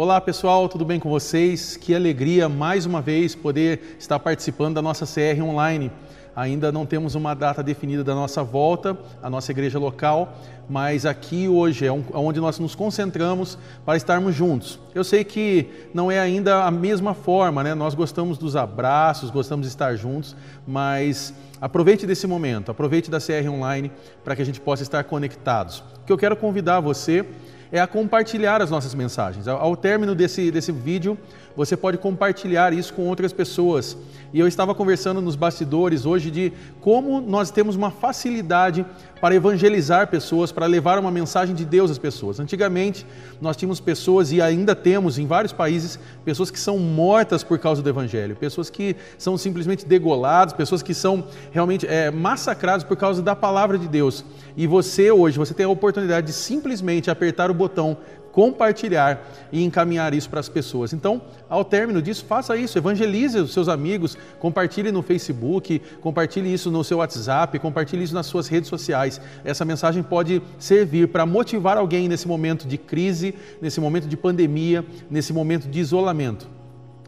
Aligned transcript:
Olá 0.00 0.20
pessoal, 0.20 0.68
tudo 0.68 0.84
bem 0.84 1.00
com 1.00 1.10
vocês? 1.10 1.76
Que 1.76 1.92
alegria 1.92 2.48
mais 2.48 2.86
uma 2.86 3.02
vez 3.02 3.34
poder 3.34 3.96
estar 3.98 4.16
participando 4.20 4.76
da 4.76 4.80
nossa 4.80 5.04
CR 5.04 5.42
online. 5.42 5.90
Ainda 6.36 6.70
não 6.70 6.86
temos 6.86 7.16
uma 7.16 7.34
data 7.34 7.64
definida 7.64 8.04
da 8.04 8.14
nossa 8.14 8.44
volta 8.44 8.96
à 9.20 9.28
nossa 9.28 9.50
igreja 9.50 9.76
local, 9.76 10.38
mas 10.70 11.04
aqui 11.04 11.48
hoje 11.48 11.84
é 11.84 11.90
onde 11.90 12.38
nós 12.38 12.60
nos 12.60 12.76
concentramos 12.76 13.58
para 13.84 13.96
estarmos 13.96 14.36
juntos. 14.36 14.78
Eu 14.94 15.02
sei 15.02 15.24
que 15.24 15.68
não 15.92 16.12
é 16.12 16.20
ainda 16.20 16.62
a 16.62 16.70
mesma 16.70 17.12
forma, 17.12 17.64
né? 17.64 17.74
Nós 17.74 17.92
gostamos 17.92 18.38
dos 18.38 18.54
abraços, 18.54 19.30
gostamos 19.30 19.66
de 19.66 19.72
estar 19.72 19.96
juntos, 19.96 20.36
mas 20.64 21.34
aproveite 21.60 22.06
desse 22.06 22.24
momento, 22.24 22.70
aproveite 22.70 23.10
da 23.10 23.18
CR 23.18 23.50
online 23.50 23.90
para 24.22 24.36
que 24.36 24.42
a 24.42 24.46
gente 24.46 24.60
possa 24.60 24.84
estar 24.84 25.02
conectados. 25.02 25.82
O 26.02 26.06
que 26.06 26.12
eu 26.12 26.16
quero 26.16 26.36
convidar 26.36 26.78
você 26.78 27.26
é 27.70 27.80
a 27.80 27.86
compartilhar 27.86 28.62
as 28.62 28.70
nossas 28.70 28.94
mensagens. 28.94 29.46
Ao 29.48 29.76
término 29.76 30.14
desse, 30.14 30.50
desse 30.50 30.72
vídeo, 30.72 31.18
você 31.58 31.76
pode 31.76 31.98
compartilhar 31.98 32.72
isso 32.72 32.94
com 32.94 33.08
outras 33.08 33.32
pessoas. 33.32 33.96
E 34.32 34.38
eu 34.38 34.46
estava 34.46 34.76
conversando 34.76 35.20
nos 35.20 35.34
bastidores 35.34 36.06
hoje 36.06 36.30
de 36.30 36.52
como 36.80 37.20
nós 37.20 37.50
temos 37.50 37.74
uma 37.74 37.90
facilidade 37.90 38.86
para 39.20 39.34
evangelizar 39.34 40.06
pessoas, 40.06 40.52
para 40.52 40.66
levar 40.66 41.00
uma 41.00 41.10
mensagem 41.10 41.56
de 41.56 41.64
Deus 41.64 41.90
às 41.90 41.98
pessoas. 41.98 42.38
Antigamente, 42.38 43.04
nós 43.40 43.56
tínhamos 43.56 43.80
pessoas, 43.80 44.30
e 44.30 44.40
ainda 44.40 44.76
temos 44.76 45.18
em 45.18 45.26
vários 45.26 45.52
países, 45.52 45.98
pessoas 46.24 46.48
que 46.48 46.60
são 46.60 46.78
mortas 46.78 47.42
por 47.42 47.58
causa 47.58 47.82
do 47.82 47.88
Evangelho, 47.88 48.36
pessoas 48.36 48.70
que 48.70 48.94
são 49.16 49.36
simplesmente 49.36 49.84
degoladas, 49.84 50.52
pessoas 50.52 50.80
que 50.80 50.94
são 50.94 51.26
realmente 51.50 51.84
é, 51.88 52.08
massacradas 52.08 52.84
por 52.84 52.96
causa 52.96 53.20
da 53.20 53.34
palavra 53.34 53.76
de 53.76 53.88
Deus. 53.88 54.24
E 54.56 54.64
você 54.64 55.10
hoje, 55.10 55.36
você 55.36 55.54
tem 55.54 55.66
a 55.66 55.68
oportunidade 55.68 56.28
de 56.28 56.32
simplesmente 56.32 57.10
apertar 57.10 57.50
o 57.50 57.54
botão 57.54 57.96
compartilhar 58.38 59.28
e 59.50 59.64
encaminhar 59.64 60.14
isso 60.14 60.30
para 60.30 60.38
as 60.38 60.48
pessoas. 60.48 60.92
Então, 60.92 61.20
ao 61.50 61.64
término 61.64 62.00
disso, 62.00 62.24
faça 62.24 62.56
isso, 62.56 62.78
evangelize 62.78 63.36
os 63.36 63.52
seus 63.52 63.66
amigos, 63.66 64.16
compartilhe 64.38 64.92
no 64.92 65.02
Facebook, 65.02 65.82
compartilhe 66.00 66.54
isso 66.54 66.70
no 66.70 66.84
seu 66.84 66.98
WhatsApp, 66.98 67.58
compartilhe 67.58 68.04
isso 68.04 68.14
nas 68.14 68.26
suas 68.26 68.46
redes 68.46 68.68
sociais. 68.68 69.20
Essa 69.44 69.64
mensagem 69.64 70.04
pode 70.04 70.40
servir 70.56 71.08
para 71.08 71.26
motivar 71.26 71.76
alguém 71.76 72.06
nesse 72.06 72.28
momento 72.28 72.68
de 72.68 72.78
crise, 72.78 73.34
nesse 73.60 73.80
momento 73.80 74.06
de 74.06 74.16
pandemia, 74.16 74.86
nesse 75.10 75.32
momento 75.32 75.66
de 75.66 75.80
isolamento. 75.80 76.46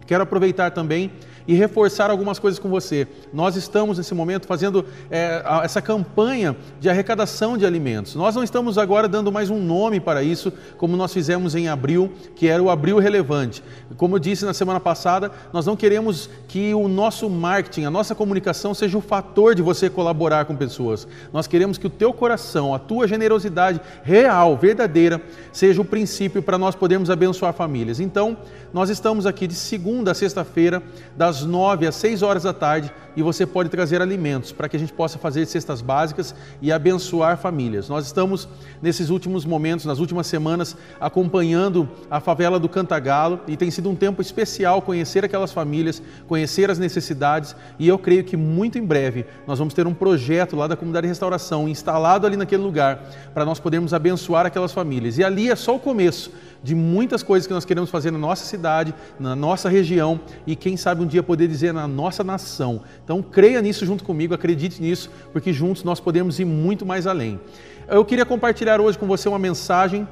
Quero 0.09 0.25
aproveitar 0.25 0.73
também 0.73 1.13
e 1.51 1.55
reforçar 1.55 2.13
algumas 2.13 2.39
coisas 2.39 2.61
com 2.61 2.69
você. 2.69 3.09
Nós 3.33 3.57
estamos 3.57 3.99
nesse 3.99 4.15
momento 4.15 4.47
fazendo 4.47 4.85
é, 5.11 5.43
essa 5.65 5.83
campanha 5.83 6.57
de 6.79 6.89
arrecadação 6.89 7.59
de 7.59 7.67
alimentos. 7.67 8.15
Nós 8.15 8.37
não 8.37 8.45
estamos 8.45 8.79
agora 8.79 9.09
dando 9.09 9.33
mais 9.33 9.51
um 9.51 9.61
nome 9.61 9.99
para 9.99 10.23
isso, 10.23 10.53
como 10.79 10.97
nós 10.97 11.13
fizemos 11.13 11.57
em 11.57 11.67
abril, 11.67 12.13
que 12.37 12.47
era 12.47 12.63
o 12.63 12.71
Abril 12.71 13.01
Relevante. 13.01 13.65
Como 13.97 14.15
eu 14.15 14.21
disse 14.21 14.45
na 14.45 14.55
semana 14.55 14.79
passada, 14.79 15.33
nós 15.53 15.67
não 15.67 15.75
queremos 15.75 16.31
que 16.47 16.73
o 16.73 16.87
nosso 16.87 17.29
marketing, 17.29 17.85
a 17.85 17.91
nossa 17.91 18.15
comunicação 18.15 18.73
seja 18.73 18.97
o 18.97 19.01
fator 19.01 19.53
de 19.53 19.61
você 19.61 19.91
colaborar 19.91 20.45
com 20.45 20.55
pessoas. 20.55 21.05
Nós 21.33 21.49
queremos 21.49 21.79
que 21.79 21.87
o 21.89 21.91
teu 21.91 22.13
coração, 22.13 22.73
a 22.73 22.79
tua 22.79 23.09
generosidade 23.09 23.81
real, 24.05 24.57
verdadeira, 24.57 25.21
seja 25.53 25.81
o 25.81 25.85
princípio 25.85 26.45
para 26.45 26.57
nós 26.57 26.77
podermos 26.77 27.11
abençoar 27.11 27.53
famílias. 27.53 27.99
Então, 27.99 28.37
nós 28.73 28.89
estamos 28.89 29.27
aqui 29.27 29.49
de 29.49 29.55
segunda 29.55 30.13
a 30.13 30.15
sexta-feira, 30.15 30.81
das 31.17 31.40
nove 31.45 31.87
às 31.87 31.95
seis 31.95 32.23
horas 32.23 32.43
da 32.43 32.53
tarde, 32.53 32.93
e 33.17 33.23
você 33.23 33.45
pode 33.45 33.69
trazer 33.69 34.01
alimentos 34.01 34.53
para 34.53 34.69
que 34.69 34.77
a 34.77 34.81
gente 34.81 34.93
possa 34.93 35.19
fazer 35.19 35.47
cestas 35.47 35.81
básicas 35.81 36.35
e 36.63 36.71
abençoar 36.71 37.37
famílias. 37.37 37.89
Nós 37.89 38.07
estamos 38.07 38.49
nesses 38.81 39.11
últimos 39.11 39.45
momentos, 39.45 39.85
nas 39.85 39.99
últimas 39.99 40.27
semanas, 40.27 40.77
acompanhando 41.01 41.89
a 42.11 42.21
favela 42.21 42.59
do 42.59 42.69
Cantagalo 42.69 43.41
e 43.47 43.57
tem 43.57 43.71
sido 43.71 43.91
um 43.91 43.97
tempo 43.97 44.23
especial 44.23 44.81
conhecer 44.83 45.25
aquelas 45.25 45.53
famílias, 45.53 46.03
conhecer 46.29 46.71
as 46.71 46.79
necessidades 46.79 47.55
e 47.79 47.89
eu 47.89 47.99
creio 47.99 48.25
que 48.25 48.37
muito 48.37 48.79
em 48.79 48.85
breve 48.85 49.27
nós 49.47 49.59
vamos 49.59 49.75
ter 49.75 49.87
um 49.87 49.95
projeto 49.95 50.57
lá 50.57 50.67
da 50.67 50.77
comunidade 50.77 51.05
de 51.05 51.09
restauração 51.09 51.69
instalado 51.69 52.27
ali 52.27 52.37
naquele 52.37 52.63
lugar 52.63 53.03
para 53.35 53.45
nós 53.45 53.59
podermos 53.59 53.93
abençoar 53.93 54.47
aquelas 54.47 54.73
famílias. 54.73 55.19
E 55.19 55.25
ali 55.25 55.51
é 55.51 55.57
só 55.57 55.77
o 55.77 55.81
começo 55.81 56.31
de 56.63 56.75
muitas 56.75 57.23
coisas 57.23 57.47
que 57.47 57.55
nós 57.55 57.65
queremos 57.65 57.91
fazer 57.91 58.11
na 58.11 58.19
nossa 58.19 58.45
cidade, 58.45 58.95
na 59.19 59.35
nossa 59.35 59.69
região 59.69 60.21
e 60.47 60.55
quem 60.55 60.77
sabe 60.77 61.03
um 61.03 61.07
dia 61.07 61.23
poder 61.23 61.49
dizer 61.49 61.73
na 61.73 61.89
nossa 61.89 62.23
nação. 62.23 62.83
Então 63.05 63.23
creia 63.23 63.61
nisso 63.63 63.87
junto 63.87 64.05
comigo, 64.05 64.35
acredite 64.35 64.81
nisso, 64.81 65.11
porque 65.33 65.53
juntos 65.53 65.85
nós 65.85 66.01
podemos 66.01 66.39
ir 66.39 66.45
muito 66.45 66.85
mais 66.85 67.07
além. 67.07 67.41
Eu 67.89 68.05
queria 68.05 68.25
compartilhar 68.25 68.81
hoje 68.81 68.99
com 68.99 69.07
você 69.07 69.29
uma 69.29 69.39
mensagem 69.39 70.07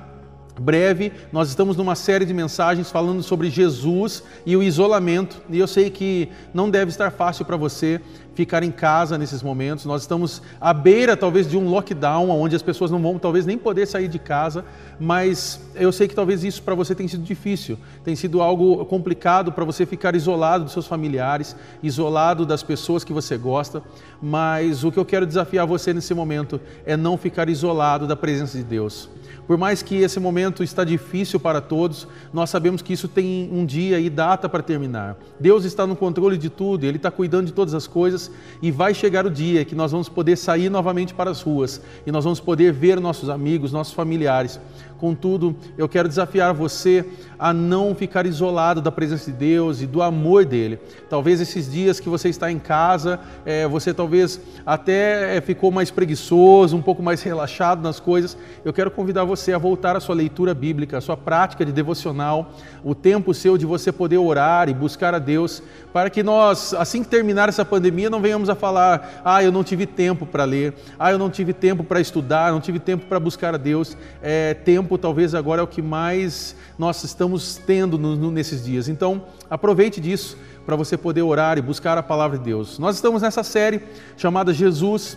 breve. 0.60 1.12
Nós 1.32 1.48
estamos 1.48 1.76
numa 1.76 1.94
série 1.94 2.24
de 2.24 2.34
mensagens 2.34 2.90
falando 2.90 3.22
sobre 3.22 3.50
Jesus 3.50 4.22
e 4.44 4.56
o 4.56 4.62
isolamento, 4.62 5.40
e 5.48 5.58
eu 5.58 5.66
sei 5.66 5.90
que 5.90 6.28
não 6.52 6.68
deve 6.70 6.90
estar 6.90 7.10
fácil 7.10 7.44
para 7.44 7.56
você 7.56 8.00
ficar 8.38 8.62
em 8.62 8.70
casa 8.70 9.18
nesses 9.18 9.42
momentos. 9.42 9.84
Nós 9.84 10.02
estamos 10.02 10.40
à 10.60 10.72
beira 10.72 11.16
talvez 11.16 11.50
de 11.50 11.56
um 11.56 11.68
lockdown, 11.68 12.30
onde 12.30 12.54
as 12.54 12.62
pessoas 12.62 12.88
não 12.88 13.02
vão 13.02 13.18
talvez 13.18 13.44
nem 13.44 13.58
poder 13.58 13.84
sair 13.84 14.06
de 14.06 14.20
casa, 14.20 14.64
mas 15.00 15.60
eu 15.74 15.90
sei 15.90 16.06
que 16.06 16.14
talvez 16.14 16.44
isso 16.44 16.62
para 16.62 16.76
você 16.76 16.94
tenha 16.94 17.08
sido 17.08 17.24
difícil, 17.24 17.76
tem 18.04 18.14
sido 18.14 18.40
algo 18.40 18.84
complicado 18.84 19.50
para 19.50 19.64
você 19.64 19.84
ficar 19.84 20.14
isolado 20.14 20.62
dos 20.62 20.72
seus 20.72 20.86
familiares, 20.86 21.56
isolado 21.82 22.46
das 22.46 22.62
pessoas 22.62 23.02
que 23.02 23.12
você 23.12 23.36
gosta, 23.36 23.82
mas 24.22 24.84
o 24.84 24.92
que 24.92 25.00
eu 25.00 25.04
quero 25.04 25.26
desafiar 25.26 25.66
você 25.66 25.92
nesse 25.92 26.14
momento 26.14 26.60
é 26.86 26.96
não 26.96 27.18
ficar 27.18 27.48
isolado 27.48 28.06
da 28.06 28.14
presença 28.14 28.56
de 28.56 28.62
Deus. 28.62 29.08
Por 29.48 29.56
mais 29.56 29.82
que 29.82 29.96
esse 29.96 30.20
momento 30.20 30.62
está 30.62 30.84
difícil 30.84 31.40
para 31.40 31.62
todos, 31.62 32.06
nós 32.34 32.50
sabemos 32.50 32.82
que 32.82 32.92
isso 32.92 33.08
tem 33.08 33.48
um 33.50 33.64
dia 33.64 33.98
e 33.98 34.10
data 34.10 34.46
para 34.46 34.62
terminar. 34.62 35.16
Deus 35.40 35.64
está 35.64 35.86
no 35.86 35.96
controle 35.96 36.36
de 36.36 36.50
tudo, 36.50 36.84
Ele 36.84 36.98
está 36.98 37.10
cuidando 37.10 37.46
de 37.46 37.54
todas 37.54 37.72
as 37.72 37.86
coisas 37.86 38.30
e 38.60 38.70
vai 38.70 38.92
chegar 38.92 39.24
o 39.24 39.30
dia 39.30 39.64
que 39.64 39.74
nós 39.74 39.90
vamos 39.90 40.06
poder 40.06 40.36
sair 40.36 40.68
novamente 40.68 41.14
para 41.14 41.30
as 41.30 41.40
ruas 41.40 41.80
e 42.06 42.12
nós 42.12 42.24
vamos 42.24 42.40
poder 42.40 42.74
ver 42.74 43.00
nossos 43.00 43.30
amigos, 43.30 43.72
nossos 43.72 43.94
familiares. 43.94 44.60
Contudo, 44.98 45.56
eu 45.78 45.88
quero 45.88 46.08
desafiar 46.08 46.52
você 46.52 47.04
a 47.38 47.52
não 47.52 47.94
ficar 47.94 48.26
isolado 48.26 48.82
da 48.82 48.90
presença 48.90 49.30
de 49.30 49.36
Deus 49.36 49.80
e 49.80 49.86
do 49.86 50.02
amor 50.02 50.44
dele. 50.44 50.80
Talvez 51.08 51.40
esses 51.40 51.70
dias 51.70 52.00
que 52.00 52.08
você 52.08 52.28
está 52.28 52.50
em 52.50 52.58
casa, 52.58 53.20
é, 53.46 53.66
você 53.68 53.94
talvez 53.94 54.40
até 54.66 55.36
é, 55.36 55.40
ficou 55.40 55.70
mais 55.70 55.88
preguiçoso, 55.88 56.76
um 56.76 56.82
pouco 56.82 57.00
mais 57.00 57.22
relaxado 57.22 57.80
nas 57.80 58.00
coisas. 58.00 58.36
Eu 58.64 58.72
quero 58.72 58.90
convidar 58.90 59.22
você 59.24 59.37
a 59.54 59.58
voltar 59.58 59.96
à 59.96 60.00
sua 60.00 60.14
leitura 60.14 60.54
bíblica, 60.54 60.98
à 60.98 61.00
sua 61.00 61.16
prática 61.16 61.64
de 61.64 61.72
devocional, 61.72 62.52
o 62.84 62.94
tempo 62.94 63.32
seu 63.32 63.56
de 63.56 63.64
você 63.64 63.92
poder 63.92 64.18
orar 64.18 64.68
e 64.68 64.74
buscar 64.74 65.14
a 65.14 65.18
Deus, 65.18 65.62
para 65.92 66.10
que 66.10 66.22
nós, 66.22 66.74
assim 66.74 67.02
que 67.02 67.08
terminar 67.08 67.48
essa 67.48 67.64
pandemia, 67.64 68.10
não 68.10 68.20
venhamos 68.20 68.48
a 68.48 68.54
falar: 68.54 69.22
ah, 69.24 69.42
eu 69.42 69.52
não 69.52 69.64
tive 69.64 69.86
tempo 69.86 70.26
para 70.26 70.44
ler, 70.44 70.74
ah, 70.98 71.10
eu 71.10 71.18
não 71.18 71.30
tive 71.30 71.52
tempo 71.52 71.84
para 71.84 72.00
estudar, 72.00 72.52
não 72.52 72.60
tive 72.60 72.78
tempo 72.78 73.06
para 73.06 73.20
buscar 73.20 73.54
a 73.54 73.58
Deus. 73.58 73.96
É, 74.22 74.54
tempo 74.54 74.98
talvez 74.98 75.34
agora 75.34 75.60
é 75.60 75.64
o 75.64 75.68
que 75.68 75.82
mais 75.82 76.56
nós 76.78 77.02
estamos 77.04 77.56
tendo 77.56 77.98
no, 77.98 78.16
no, 78.16 78.30
nesses 78.30 78.64
dias. 78.64 78.88
Então, 78.88 79.22
aproveite 79.48 80.00
disso 80.00 80.36
para 80.66 80.76
você 80.76 80.96
poder 80.96 81.22
orar 81.22 81.56
e 81.56 81.62
buscar 81.62 81.96
a 81.96 82.02
palavra 82.02 82.36
de 82.36 82.44
Deus. 82.44 82.78
Nós 82.78 82.96
estamos 82.96 83.22
nessa 83.22 83.42
série 83.42 83.82
chamada 84.16 84.52
Jesus 84.52 85.16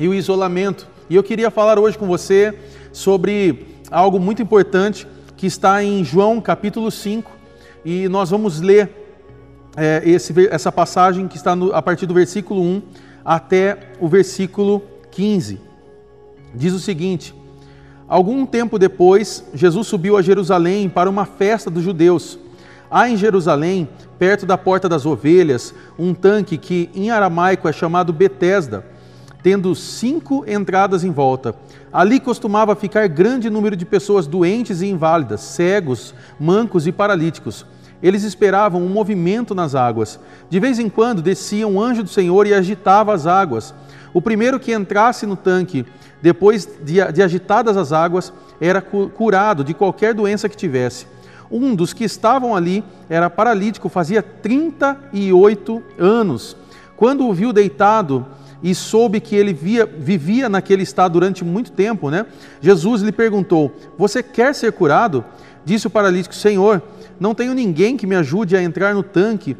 e 0.00 0.08
o 0.08 0.14
isolamento. 0.14 0.88
E 1.10 1.14
eu 1.14 1.22
queria 1.22 1.50
falar 1.50 1.78
hoje 1.78 1.98
com 1.98 2.06
você 2.06 2.58
sobre 2.90 3.76
algo 3.90 4.18
muito 4.18 4.40
importante 4.40 5.06
que 5.36 5.46
está 5.46 5.84
em 5.84 6.02
João 6.02 6.40
capítulo 6.40 6.90
5 6.90 7.30
e 7.84 8.08
nós 8.08 8.30
vamos 8.30 8.60
ler 8.60 8.90
é, 9.76 10.02
esse, 10.04 10.32
essa 10.48 10.72
passagem 10.72 11.28
que 11.28 11.36
está 11.36 11.54
no, 11.54 11.74
a 11.74 11.82
partir 11.82 12.06
do 12.06 12.14
versículo 12.14 12.62
1 12.62 12.82
até 13.22 13.90
o 14.00 14.08
versículo 14.08 14.82
15. 15.10 15.60
Diz 16.54 16.72
o 16.72 16.80
seguinte: 16.80 17.34
Algum 18.08 18.46
tempo 18.46 18.78
depois, 18.78 19.44
Jesus 19.52 19.86
subiu 19.86 20.16
a 20.16 20.22
Jerusalém 20.22 20.88
para 20.88 21.10
uma 21.10 21.26
festa 21.26 21.70
dos 21.70 21.84
judeus. 21.84 22.38
Há 22.90 23.08
em 23.08 23.16
Jerusalém, 23.16 23.86
perto 24.18 24.46
da 24.46 24.56
Porta 24.56 24.88
das 24.88 25.04
Ovelhas, 25.04 25.74
um 25.98 26.14
tanque 26.14 26.56
que 26.56 26.88
em 26.94 27.10
aramaico 27.10 27.68
é 27.68 27.72
chamado 27.72 28.12
Betesda, 28.12 28.84
tendo 29.42 29.74
cinco 29.74 30.44
entradas 30.46 31.04
em 31.04 31.10
volta. 31.10 31.54
Ali 31.92 32.20
costumava 32.20 32.76
ficar 32.76 33.08
grande 33.08 33.50
número 33.50 33.76
de 33.76 33.84
pessoas 33.84 34.26
doentes 34.26 34.80
e 34.82 34.86
inválidas, 34.86 35.40
cegos, 35.40 36.14
mancos 36.38 36.86
e 36.86 36.92
paralíticos. 36.92 37.66
Eles 38.02 38.22
esperavam 38.22 38.82
um 38.82 38.88
movimento 38.88 39.54
nas 39.54 39.74
águas. 39.74 40.18
De 40.48 40.58
vez 40.58 40.78
em 40.78 40.88
quando 40.88 41.20
descia 41.20 41.66
um 41.68 41.80
anjo 41.80 42.02
do 42.02 42.08
Senhor 42.08 42.46
e 42.46 42.54
agitava 42.54 43.12
as 43.12 43.26
águas. 43.26 43.74
O 44.12 44.22
primeiro 44.22 44.58
que 44.58 44.72
entrasse 44.72 45.26
no 45.26 45.36
tanque 45.36 45.84
depois 46.22 46.68
de, 46.82 47.00
agitadas 47.00 47.76
as 47.76 47.92
águas, 47.92 48.32
era 48.60 48.82
curado 48.82 49.64
de 49.64 49.72
qualquer 49.72 50.14
doença 50.14 50.48
que 50.48 50.56
tivesse. 50.56 51.06
Um 51.50 51.74
dos 51.74 51.92
que 51.92 52.04
estavam 52.04 52.54
ali 52.54 52.84
era 53.08 53.30
paralítico, 53.30 53.88
fazia 53.88 54.22
38 54.22 55.82
anos. 55.98 56.56
Quando 56.96 57.26
o 57.26 57.32
viu 57.32 57.52
deitado 57.52 58.26
e 58.62 58.74
soube 58.74 59.20
que 59.20 59.34
ele 59.34 59.52
via, 59.52 59.86
vivia 59.86 60.48
naquele 60.48 60.82
estado 60.82 61.12
durante 61.12 61.44
muito 61.44 61.72
tempo, 61.72 62.10
né? 62.10 62.26
Jesus 62.60 63.02
lhe 63.02 63.12
perguntou: 63.12 63.74
Você 63.96 64.22
quer 64.22 64.54
ser 64.54 64.72
curado? 64.72 65.24
Disse 65.64 65.86
o 65.86 65.90
paralítico: 65.90 66.34
Senhor, 66.34 66.82
não 67.18 67.34
tenho 67.34 67.54
ninguém 67.54 67.96
que 67.96 68.06
me 68.06 68.16
ajude 68.16 68.56
a 68.56 68.62
entrar 68.62 68.94
no 68.94 69.02
tanque 69.02 69.56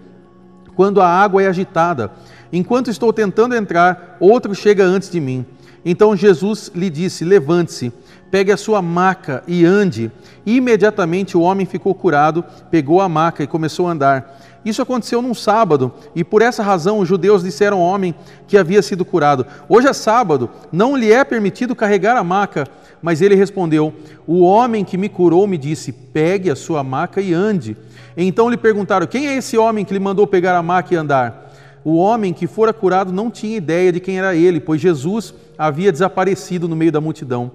quando 0.75 1.01
a 1.01 1.07
água 1.07 1.43
é 1.43 1.47
agitada. 1.47 2.11
Enquanto 2.53 2.91
estou 2.91 3.13
tentando 3.13 3.55
entrar, 3.55 4.17
outro 4.19 4.55
chega 4.55 4.85
antes 4.85 5.11
de 5.11 5.21
mim. 5.21 5.45
Então 5.85 6.17
Jesus 6.17 6.71
lhe 6.75 6.91
disse: 6.91 7.25
Levante-se, 7.25 7.93
pegue 8.31 8.53
a 8.53 8.57
sua 8.57 8.83
maca 8.83 9.43
e 9.47 9.65
ande. 9.65 10.11
E 10.45 10.57
imediatamente 10.57 11.37
o 11.37 11.41
homem 11.41 11.67
ficou 11.67 11.95
curado, 11.95 12.45
pegou 12.71 13.01
a 13.01 13.09
maca 13.09 13.43
e 13.43 13.47
começou 13.47 13.89
a 13.89 13.93
andar. 13.93 14.41
Isso 14.65 14.83
aconteceu 14.83 15.23
num 15.23 15.35
sábado, 15.35 15.93
e 16.15 16.23
por 16.23 16.43
essa 16.43 16.63
razão 16.63 16.99
os 16.99 17.09
judeus 17.09 17.43
disseram 17.43 17.79
ao 17.79 17.85
homem 17.85 18.15
que 18.47 18.59
havia 18.59 18.83
sido 18.83 19.05
curado: 19.05 19.47
Hoje 19.69 19.89
é 19.89 19.93
sábado, 19.93 20.51
não 20.71 20.97
lhe 20.97 21.13
é 21.13 21.25
permitido 21.25 21.75
carregar 21.75 22.17
a 22.17 22.25
maca. 22.25 22.67
Mas 23.03 23.23
ele 23.23 23.35
respondeu: 23.35 23.95
O 24.27 24.41
homem 24.41 24.85
que 24.85 24.99
me 24.99 25.09
curou 25.09 25.47
me 25.47 25.57
disse: 25.57 25.93
Pegue 25.93 26.51
a 26.51 26.57
sua 26.57 26.85
maca 26.85 27.21
e 27.21 27.33
ande. 27.33 27.77
Então 28.17 28.51
lhe 28.51 28.57
perguntaram: 28.57 29.07
Quem 29.07 29.29
é 29.29 29.37
esse 29.37 29.57
homem 29.57 29.85
que 29.85 29.95
lhe 29.95 30.01
mandou 30.01 30.27
pegar 30.27 30.57
a 30.57 30.63
maca 30.63 30.93
e 30.93 30.97
andar? 30.97 31.51
O 31.83 31.97
homem 31.97 32.35
que 32.35 32.47
fora 32.47 32.75
curado 32.75 33.11
não 33.11 33.31
tinha 33.31 33.57
ideia 33.57 33.91
de 33.91 34.01
quem 34.01 34.19
era 34.19 34.35
ele, 34.35 34.61
pois 34.61 34.81
Jesus 34.81 35.33
havia 35.57 35.91
desaparecido 35.91 36.69
no 36.69 36.77
meio 36.77 36.93
da 36.93 37.01
multidão. 37.01 37.51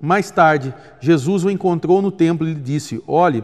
Mais 0.00 0.30
tarde, 0.30 0.72
Jesus 1.00 1.44
o 1.44 1.50
encontrou 1.50 2.00
no 2.00 2.12
templo 2.12 2.46
e 2.46 2.54
lhe 2.54 2.60
disse: 2.60 3.02
Olhe, 3.08 3.42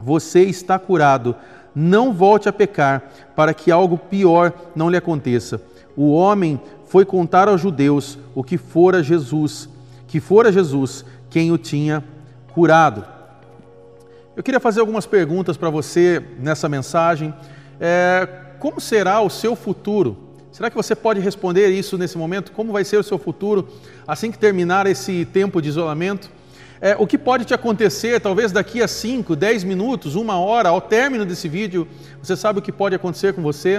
você 0.00 0.42
está 0.44 0.78
curado, 0.78 1.34
não 1.78 2.12
volte 2.12 2.48
a 2.48 2.52
pecar, 2.52 3.04
para 3.36 3.54
que 3.54 3.70
algo 3.70 3.96
pior 3.96 4.52
não 4.74 4.90
lhe 4.90 4.96
aconteça. 4.96 5.62
O 5.96 6.10
homem 6.12 6.60
foi 6.86 7.04
contar 7.04 7.48
aos 7.48 7.60
judeus 7.60 8.18
o 8.34 8.42
que 8.42 8.58
fora 8.58 9.02
Jesus, 9.02 9.68
que 10.08 10.18
fora 10.18 10.50
Jesus 10.50 11.04
quem 11.30 11.52
o 11.52 11.58
tinha 11.58 12.02
curado. 12.52 13.04
Eu 14.34 14.42
queria 14.42 14.58
fazer 14.58 14.80
algumas 14.80 15.06
perguntas 15.06 15.56
para 15.56 15.70
você 15.70 16.22
nessa 16.40 16.68
mensagem. 16.68 17.32
É, 17.80 18.28
como 18.58 18.80
será 18.80 19.20
o 19.20 19.30
seu 19.30 19.54
futuro? 19.54 20.16
Será 20.50 20.70
que 20.70 20.76
você 20.76 20.96
pode 20.96 21.20
responder 21.20 21.68
isso 21.68 21.96
nesse 21.96 22.18
momento? 22.18 22.50
Como 22.50 22.72
vai 22.72 22.84
ser 22.84 22.96
o 22.96 23.02
seu 23.04 23.18
futuro 23.18 23.68
assim 24.06 24.32
que 24.32 24.38
terminar 24.38 24.86
esse 24.86 25.24
tempo 25.26 25.62
de 25.62 25.68
isolamento? 25.68 26.30
É, 26.80 26.94
o 26.98 27.06
que 27.06 27.18
pode 27.18 27.44
te 27.44 27.52
acontecer, 27.52 28.20
talvez 28.20 28.52
daqui 28.52 28.80
a 28.82 28.86
5, 28.86 29.34
10 29.34 29.64
minutos, 29.64 30.14
uma 30.14 30.38
hora, 30.38 30.68
ao 30.68 30.80
término 30.80 31.24
desse 31.24 31.48
vídeo, 31.48 31.88
você 32.22 32.36
sabe 32.36 32.60
o 32.60 32.62
que 32.62 32.70
pode 32.70 32.94
acontecer 32.94 33.32
com 33.32 33.42
você? 33.42 33.78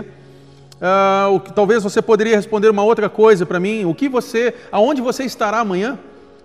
Uh, 0.79 1.35
o 1.35 1.39
que, 1.39 1.53
talvez 1.53 1.83
você 1.83 2.01
poderia 2.01 2.35
responder 2.35 2.69
uma 2.69 2.83
outra 2.83 3.09
coisa 3.09 3.45
para 3.45 3.59
mim. 3.59 3.85
O 3.85 3.93
que 3.93 4.09
você, 4.09 4.53
aonde 4.71 5.01
você 5.01 5.23
estará 5.23 5.59
amanhã? 5.59 5.97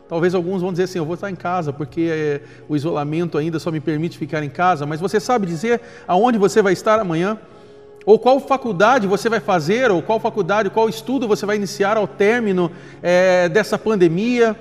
Talvez 0.08 0.34
alguns 0.34 0.60
vão 0.60 0.70
dizer 0.70 0.84
assim, 0.84 0.98
eu 0.98 1.04
vou 1.04 1.14
estar 1.14 1.30
em 1.30 1.36
casa 1.36 1.72
porque 1.72 2.08
é, 2.10 2.40
o 2.68 2.76
isolamento 2.76 3.38
ainda 3.38 3.58
só 3.58 3.70
me 3.70 3.80
permite 3.80 4.18
ficar 4.18 4.42
em 4.44 4.50
casa. 4.50 4.86
Mas 4.86 5.00
você 5.00 5.18
sabe 5.18 5.46
dizer 5.46 5.80
aonde 6.06 6.36
você 6.36 6.60
vai 6.60 6.72
estar 6.72 6.98
amanhã? 7.00 7.38
Ou 8.04 8.18
qual 8.18 8.38
faculdade 8.38 9.06
você 9.06 9.30
vai 9.30 9.40
fazer, 9.40 9.90
ou 9.90 10.02
qual 10.02 10.20
faculdade, 10.20 10.68
qual 10.68 10.88
estudo 10.88 11.26
você 11.26 11.46
vai 11.46 11.56
iniciar 11.56 11.96
ao 11.96 12.06
término 12.06 12.70
é, 13.02 13.48
dessa 13.48 13.78
pandemia, 13.78 14.54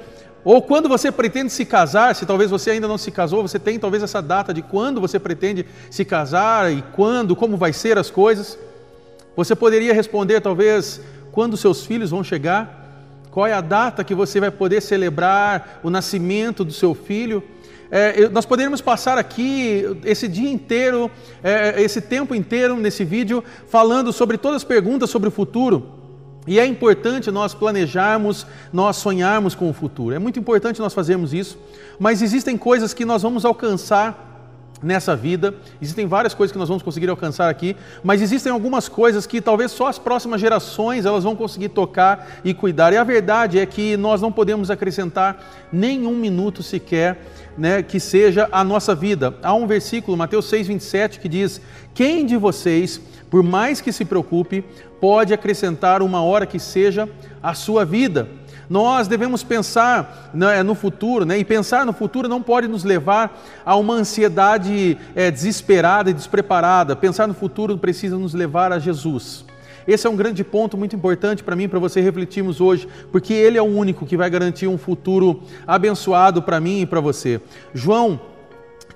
ou 0.46 0.62
quando 0.62 0.90
você 0.90 1.12
pretende 1.12 1.52
se 1.52 1.64
casar, 1.66 2.14
se 2.16 2.26
talvez 2.26 2.52
você 2.52 2.72
ainda 2.72 2.88
não 2.88 2.98
se 2.98 3.10
casou, 3.12 3.42
você 3.42 3.58
tem 3.58 3.80
talvez 3.80 4.04
essa 4.04 4.22
data 4.22 4.54
de 4.54 4.62
quando 4.62 5.00
você 5.00 5.18
pretende 5.18 5.66
se 5.90 6.04
casar 6.04 6.72
e 6.72 6.82
quando, 6.94 7.36
como 7.36 7.56
vai 7.56 7.72
ser 7.72 7.98
as 7.98 8.12
coisas. 8.12 8.58
Você 9.38 9.56
poderia 9.56 9.94
responder 9.94 10.42
talvez 10.42 11.00
quando 11.32 11.56
seus 11.56 11.86
filhos 11.86 12.12
vão 12.12 12.24
chegar, 12.24 12.82
qual 13.32 13.48
é 13.48 13.54
a 13.54 13.62
data 13.62 14.04
que 14.04 14.14
você 14.14 14.40
vai 14.40 14.52
poder 14.52 14.82
celebrar 14.82 15.80
o 15.82 15.90
nascimento 15.90 16.66
do 16.66 16.74
seu 16.74 16.94
filho. 16.94 17.42
É, 17.90 18.28
nós 18.30 18.46
poderíamos 18.46 18.82
passar 18.82 19.18
aqui 19.18 19.86
esse 20.04 20.28
dia 20.28 20.52
inteiro, 20.52 21.10
é, 21.42 21.82
esse 21.82 22.02
tempo 22.02 22.36
inteiro 22.36 22.76
nesse 22.76 23.06
vídeo, 23.06 23.44
falando 23.68 24.12
sobre 24.12 24.38
todas 24.38 24.58
as 24.58 24.64
perguntas 24.64 25.10
sobre 25.10 25.30
o 25.30 25.32
futuro. 25.32 26.03
E 26.46 26.60
é 26.60 26.66
importante 26.66 27.32
nós 27.32 27.54
planejarmos, 27.54 28.46
nós 28.72 28.98
sonharmos 28.98 29.56
com 29.56 29.70
o 29.70 29.74
futuro. 29.74 30.14
É 30.14 30.20
muito 30.20 30.40
importante 30.40 30.80
nós 30.80 30.94
fazermos 30.94 31.34
isso, 31.34 31.58
mas 31.98 32.22
existem 32.22 32.58
coisas 32.58 32.94
que 32.94 33.06
nós 33.06 33.22
vamos 33.22 33.46
alcançar 33.46 34.33
nessa 34.84 35.16
vida. 35.16 35.56
Existem 35.82 36.06
várias 36.06 36.34
coisas 36.34 36.52
que 36.52 36.60
nós 36.60 36.68
vamos 36.68 36.84
conseguir 36.84 37.10
alcançar 37.10 37.50
aqui, 37.50 37.76
mas 38.04 38.22
existem 38.22 38.52
algumas 38.52 38.88
coisas 38.90 39.26
que 39.26 39.42
talvez 39.42 39.72
só 39.72 39.88
as 39.88 39.98
próximas 39.98 40.42
gerações 40.42 41.06
elas 41.06 41.24
vão 41.24 41.36
conseguir 41.36 41.70
tocar 41.70 42.42
e 42.44 42.54
cuidar. 42.54 42.94
E 42.94 42.98
a 42.98 43.04
verdade 43.04 43.58
é 43.60 43.66
que 43.66 43.96
nós 43.98 44.22
não 44.22 44.32
podemos 44.32 44.70
acrescentar 44.70 45.68
nenhum 45.72 46.16
minuto 46.16 46.62
sequer 46.62 47.18
né, 47.58 47.82
que 47.82 48.00
seja 48.00 48.48
a 48.52 48.64
nossa 48.64 48.94
vida. 48.94 49.36
Há 49.42 49.54
um 49.54 49.68
versículo, 49.68 50.18
Mateus 50.18 50.46
6:27, 50.46 51.20
que 51.20 51.30
diz: 51.30 51.62
"Quem 51.94 52.26
de 52.26 52.36
vocês, 52.36 53.00
por 53.30 53.44
mais 53.44 53.80
que 53.80 53.92
se 53.92 54.06
preocupe, 54.06 54.64
pode 55.00 55.34
acrescentar 55.34 56.02
uma 56.02 56.24
hora 56.24 56.46
que 56.46 56.60
seja 56.60 57.08
a 57.42 57.54
sua 57.54 57.86
vida?" 57.86 58.43
Nós 58.70 59.08
devemos 59.08 59.44
pensar 59.44 60.32
né, 60.34 60.64
no 60.64 60.76
futuro, 60.76 61.26
né? 61.26 61.38
e 61.38 61.46
pensar 61.46 61.86
no 61.86 61.94
futuro 61.94 62.28
não 62.28 62.42
pode 62.42 62.68
nos 62.68 62.84
levar 62.84 63.42
a 63.66 63.76
uma 63.76 63.96
ansiedade 63.96 64.98
é, 65.16 65.30
desesperada 65.30 66.10
e 66.10 66.14
despreparada. 66.14 66.96
Pensar 66.96 67.28
no 67.28 67.34
futuro 67.34 67.78
precisa 67.78 68.18
nos 68.18 68.34
levar 68.34 68.72
a 68.72 68.80
Jesus. 68.80 69.46
Esse 69.88 70.08
é 70.08 70.10
um 70.10 70.16
grande 70.16 70.44
ponto 70.44 70.78
muito 70.78 70.96
importante 70.96 71.44
para 71.44 71.56
mim, 71.56 71.68
para 71.68 71.80
você 71.80 72.00
refletirmos 72.00 72.62
hoje, 72.62 72.88
porque 73.12 73.34
Ele 73.34 73.58
é 73.58 73.62
o 73.62 73.66
único 73.66 74.06
que 74.06 74.16
vai 74.16 74.30
garantir 74.30 74.68
um 74.68 74.78
futuro 74.78 75.44
abençoado 75.68 76.42
para 76.42 76.60
mim 76.60 76.82
e 76.82 76.86
para 76.86 77.02
você. 77.02 77.42
João 77.74 78.20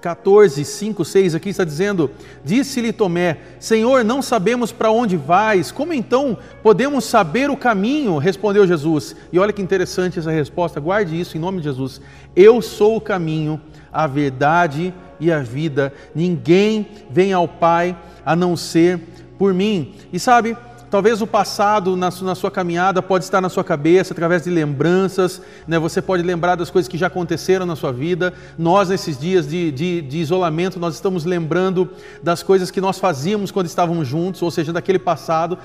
14, 0.08 0.64
5, 0.64 1.04
6 1.04 1.36
aqui 1.36 1.50
está 1.50 1.66
dizendo: 1.66 2.10
Disse-lhe 2.42 2.94
Tomé, 2.94 3.40
Senhor, 3.60 4.06
não 4.06 4.22
sabemos 4.22 4.72
para 4.72 4.90
onde 4.90 5.18
vais, 5.18 5.70
como 5.70 5.92
então 5.92 6.38
podemos 6.64 7.04
saber 7.04 7.50
o 7.50 7.58
caminho? 7.58 8.18
Respondeu 8.18 8.66
Jesus. 8.66 9.18
E 9.34 9.38
olha 9.38 9.52
que 9.52 9.62
interessante 9.62 10.18
essa 10.18 10.32
resposta, 10.32 10.80
guarde 10.80 11.20
isso 11.20 11.36
em 11.36 11.42
nome 11.42 11.58
de 11.58 11.66
Jesus. 11.66 12.00
Eu 12.34 12.62
sou 12.62 12.96
o 12.96 13.02
caminho, 13.02 13.60
a 13.92 14.08
verdade 14.08 14.94
e 15.20 15.30
a 15.30 15.40
vida. 15.40 15.92
Ninguém 16.16 16.88
vem 17.10 17.34
ao 17.34 17.46
Pai 17.46 17.94
a 18.26 18.34
não 18.34 18.56
ser 18.56 19.02
por 19.38 19.54
mim. 19.54 19.94
E 20.14 20.18
sabe, 20.22 20.56
Talvez 20.90 21.22
o 21.22 21.28
passado 21.28 21.98
na, 21.98 22.10
sua 22.12 22.50
caminhada 22.50 23.02
pode 23.02 23.26
estar 23.26 23.42
na 23.42 23.50
sua 23.50 23.64
cabeça 23.64 24.14
através 24.14 24.46
de 24.46 24.50
lembranças, 24.50 25.42
né? 25.68 25.78
você 25.78 26.02
pode 26.02 26.24
lembrar 26.24 26.56
das 26.56 26.70
coisas 26.70 26.88
que 26.88 26.98
já 26.98 27.08
aconteceram 27.08 27.66
na 27.66 27.76
sua 27.76 27.92
vida. 27.92 28.34
Nós, 28.58 28.88
nesses 28.88 29.20
dias 29.20 29.46
de, 29.46 29.70
de, 29.70 30.02
de, 30.02 30.18
isolamento, 30.18 30.80
nós 30.80 30.96
estamos 30.96 31.26
lembrando 31.26 31.90
das 32.24 32.42
coisas 32.42 32.72
que 32.72 32.80
nós 32.80 33.00
fazíamos 33.00 33.52
quando 33.52 33.66
estávamos 33.66 34.08
juntos, 34.08 34.42
ou 34.42 34.50
seja, 34.50 34.72
daquele 34.72 34.98
passado. 34.98 35.58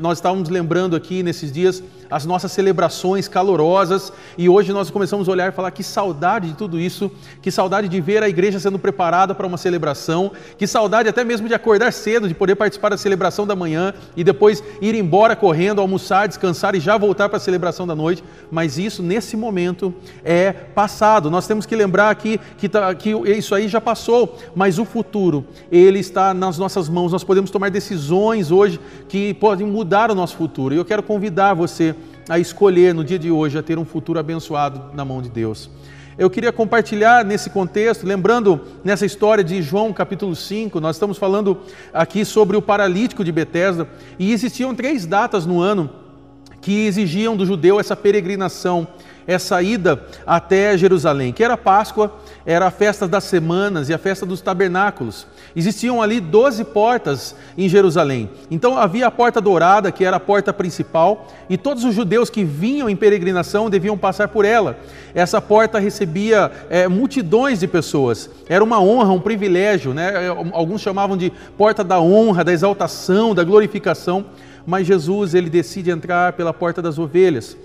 Nós 0.00 0.16
estávamos 0.16 0.48
lembrando 0.48 0.96
aqui 0.96 1.22
nesses 1.22 1.52
dias 1.52 1.82
as 2.10 2.24
nossas 2.24 2.50
celebrações 2.50 3.28
calorosas 3.28 4.12
e 4.36 4.48
hoje 4.48 4.72
nós 4.72 4.90
começamos 4.90 5.28
a 5.28 5.32
olhar 5.32 5.48
e 5.48 5.54
falar 5.54 5.70
que 5.70 5.82
saudade 5.82 6.48
de 6.48 6.54
tudo 6.54 6.80
isso, 6.80 7.10
que 7.40 7.50
saudade 7.50 7.86
de 7.86 8.00
ver 8.00 8.22
a 8.22 8.28
igreja 8.28 8.58
sendo 8.58 8.78
preparada 8.78 9.34
para 9.34 9.46
uma 9.46 9.56
celebração, 9.56 10.32
que 10.58 10.66
saudade 10.66 11.08
até 11.08 11.22
mesmo 11.22 11.46
de 11.46 11.54
acordar 11.54 11.92
cedo, 11.92 12.26
de 12.26 12.34
poder 12.34 12.56
participar 12.56 12.88
da 12.88 12.96
celebração 12.96 13.46
da 13.46 13.54
manhã 13.54 13.94
e 14.16 14.24
depois 14.24 14.62
ir 14.80 14.94
embora 14.94 15.36
correndo, 15.36 15.80
almoçar, 15.80 16.28
descansar 16.28 16.74
e 16.74 16.80
já 16.80 16.96
voltar 16.96 17.28
para 17.28 17.36
a 17.36 17.40
celebração 17.40 17.86
da 17.86 17.94
noite, 17.94 18.22
mas 18.50 18.78
isso 18.78 19.02
nesse 19.02 19.36
momento 19.36 19.94
é 20.24 20.52
passado. 20.52 21.30
Nós 21.30 21.46
temos 21.46 21.66
que 21.66 21.76
lembrar 21.76 22.10
aqui 22.10 22.40
que, 22.58 22.68
tá, 22.68 22.94
que 22.94 23.10
isso 23.10 23.54
aí 23.54 23.68
já 23.68 23.80
passou, 23.80 24.38
mas 24.54 24.78
o 24.78 24.84
futuro, 24.84 25.44
ele 25.70 25.98
está 25.98 26.34
nas 26.34 26.58
nossas 26.58 26.88
mãos. 26.88 27.12
Nós 27.12 27.24
podemos 27.24 27.50
tomar 27.50 27.70
decisões 27.70 28.50
hoje 28.50 28.80
que 29.08 29.34
podem 29.34 29.66
mudar 29.66 30.10
o 30.10 30.14
nosso 30.14 30.36
futuro. 30.36 30.74
E 30.74 30.76
eu 30.76 30.84
quero 30.84 31.02
convidar 31.02 31.54
você 31.54 31.94
a 32.28 32.38
escolher 32.38 32.94
no 32.94 33.04
dia 33.04 33.18
de 33.18 33.30
hoje 33.30 33.58
a 33.58 33.62
ter 33.62 33.78
um 33.78 33.84
futuro 33.84 34.18
abençoado 34.18 34.94
na 34.94 35.04
mão 35.04 35.20
de 35.20 35.28
Deus 35.28 35.70
eu 36.18 36.28
queria 36.28 36.52
compartilhar 36.52 37.24
nesse 37.24 37.50
contexto, 37.50 38.06
lembrando 38.06 38.60
nessa 38.84 39.06
história 39.06 39.42
de 39.42 39.62
João 39.62 39.92
capítulo 39.92 40.34
5, 40.34 40.80
nós 40.80 40.96
estamos 40.96 41.16
falando 41.16 41.60
aqui 41.92 42.24
sobre 42.24 42.56
o 42.56 42.62
paralítico 42.62 43.24
de 43.24 43.32
Betesda, 43.32 43.88
e 44.18 44.32
existiam 44.32 44.74
três 44.74 45.06
datas 45.06 45.46
no 45.46 45.60
ano 45.60 45.90
que 46.60 46.86
exigiam 46.86 47.36
do 47.36 47.46
judeu 47.46 47.80
essa 47.80 47.96
peregrinação 47.96 48.86
essa 49.26 49.62
ida 49.62 50.04
até 50.26 50.76
Jerusalém, 50.76 51.32
que 51.32 51.44
era 51.44 51.56
Páscoa, 51.56 52.18
era 52.44 52.66
a 52.66 52.70
festa 52.70 53.06
das 53.06 53.24
semanas 53.24 53.88
e 53.88 53.94
a 53.94 53.98
festa 53.98 54.24
dos 54.24 54.40
tabernáculos. 54.40 55.26
Existiam 55.54 56.00
ali 56.00 56.20
doze 56.20 56.64
portas 56.64 57.34
em 57.56 57.68
Jerusalém. 57.68 58.30
Então 58.50 58.78
havia 58.78 59.06
a 59.06 59.10
porta 59.10 59.40
dourada, 59.40 59.92
que 59.92 60.04
era 60.04 60.16
a 60.16 60.20
porta 60.20 60.52
principal, 60.52 61.28
e 61.48 61.56
todos 61.56 61.84
os 61.84 61.94
judeus 61.94 62.30
que 62.30 62.44
vinham 62.44 62.88
em 62.88 62.96
peregrinação 62.96 63.68
deviam 63.68 63.98
passar 63.98 64.28
por 64.28 64.44
ela. 64.44 64.78
Essa 65.14 65.40
porta 65.40 65.78
recebia 65.78 66.50
é, 66.70 66.88
multidões 66.88 67.60
de 67.60 67.66
pessoas. 67.66 68.30
Era 68.48 68.64
uma 68.64 68.80
honra, 68.80 69.12
um 69.12 69.20
privilégio, 69.20 69.92
né? 69.92 70.28
Alguns 70.52 70.80
chamavam 70.80 71.16
de 71.16 71.32
porta 71.58 71.84
da 71.84 72.00
honra, 72.00 72.44
da 72.44 72.52
exaltação, 72.52 73.34
da 73.34 73.44
glorificação. 73.44 74.26
Mas 74.66 74.86
Jesus 74.86 75.34
ele 75.34 75.50
decide 75.50 75.90
entrar 75.90 76.34
pela 76.34 76.52
porta 76.52 76.80
das 76.80 76.98
ovelhas 76.98 77.56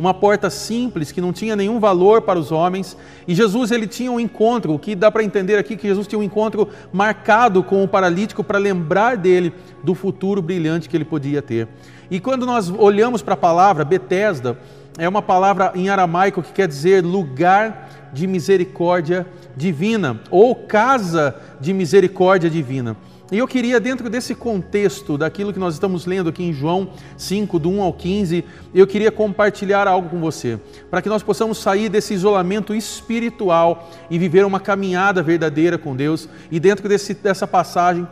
uma 0.00 0.14
porta 0.14 0.48
simples 0.48 1.12
que 1.12 1.20
não 1.20 1.30
tinha 1.30 1.54
nenhum 1.54 1.78
valor 1.78 2.22
para 2.22 2.38
os 2.38 2.50
homens. 2.50 2.96
E 3.28 3.34
Jesus 3.34 3.70
ele 3.70 3.86
tinha 3.86 4.10
um 4.10 4.18
encontro, 4.18 4.72
o 4.72 4.78
que 4.78 4.94
dá 4.94 5.10
para 5.10 5.22
entender 5.22 5.58
aqui 5.58 5.76
que 5.76 5.86
Jesus 5.86 6.06
tinha 6.06 6.18
um 6.18 6.22
encontro 6.22 6.70
marcado 6.90 7.62
com 7.62 7.84
o 7.84 7.88
paralítico 7.88 8.42
para 8.42 8.56
lembrar 8.56 9.18
dele 9.18 9.52
do 9.84 9.94
futuro 9.94 10.40
brilhante 10.40 10.88
que 10.88 10.96
ele 10.96 11.04
podia 11.04 11.42
ter. 11.42 11.68
E 12.10 12.18
quando 12.18 12.46
nós 12.46 12.70
olhamos 12.70 13.20
para 13.20 13.34
a 13.34 13.36
palavra 13.36 13.84
Betesda, 13.84 14.58
é 14.96 15.06
uma 15.06 15.20
palavra 15.20 15.70
em 15.74 15.90
aramaico 15.90 16.42
que 16.42 16.54
quer 16.54 16.66
dizer 16.66 17.04
lugar 17.04 18.10
de 18.10 18.26
misericórdia 18.26 19.26
divina 19.54 20.18
ou 20.30 20.54
casa 20.54 21.36
de 21.60 21.74
misericórdia 21.74 22.48
divina. 22.48 22.96
E 23.32 23.38
eu 23.38 23.46
queria, 23.46 23.78
dentro 23.78 24.10
desse 24.10 24.34
contexto, 24.34 25.16
daquilo 25.16 25.52
que 25.52 25.58
nós 25.58 25.74
estamos 25.74 26.04
lendo 26.04 26.30
aqui 26.30 26.42
em 26.42 26.52
João 26.52 26.90
5, 27.16 27.60
do 27.60 27.70
1 27.70 27.82
ao 27.82 27.92
15, 27.92 28.44
eu 28.74 28.86
queria 28.88 29.12
compartilhar 29.12 29.86
algo 29.86 30.08
com 30.08 30.20
você, 30.20 30.58
para 30.90 31.00
que 31.00 31.08
nós 31.08 31.22
possamos 31.22 31.58
sair 31.58 31.88
desse 31.88 32.12
isolamento 32.12 32.74
espiritual 32.74 33.88
e 34.10 34.18
viver 34.18 34.44
uma 34.44 34.58
caminhada 34.58 35.22
verdadeira 35.22 35.78
com 35.78 35.94
Deus. 35.94 36.28
E 36.50 36.58
dentro 36.58 36.88
desse, 36.88 37.14
dessa 37.14 37.46
passagem, 37.46 38.06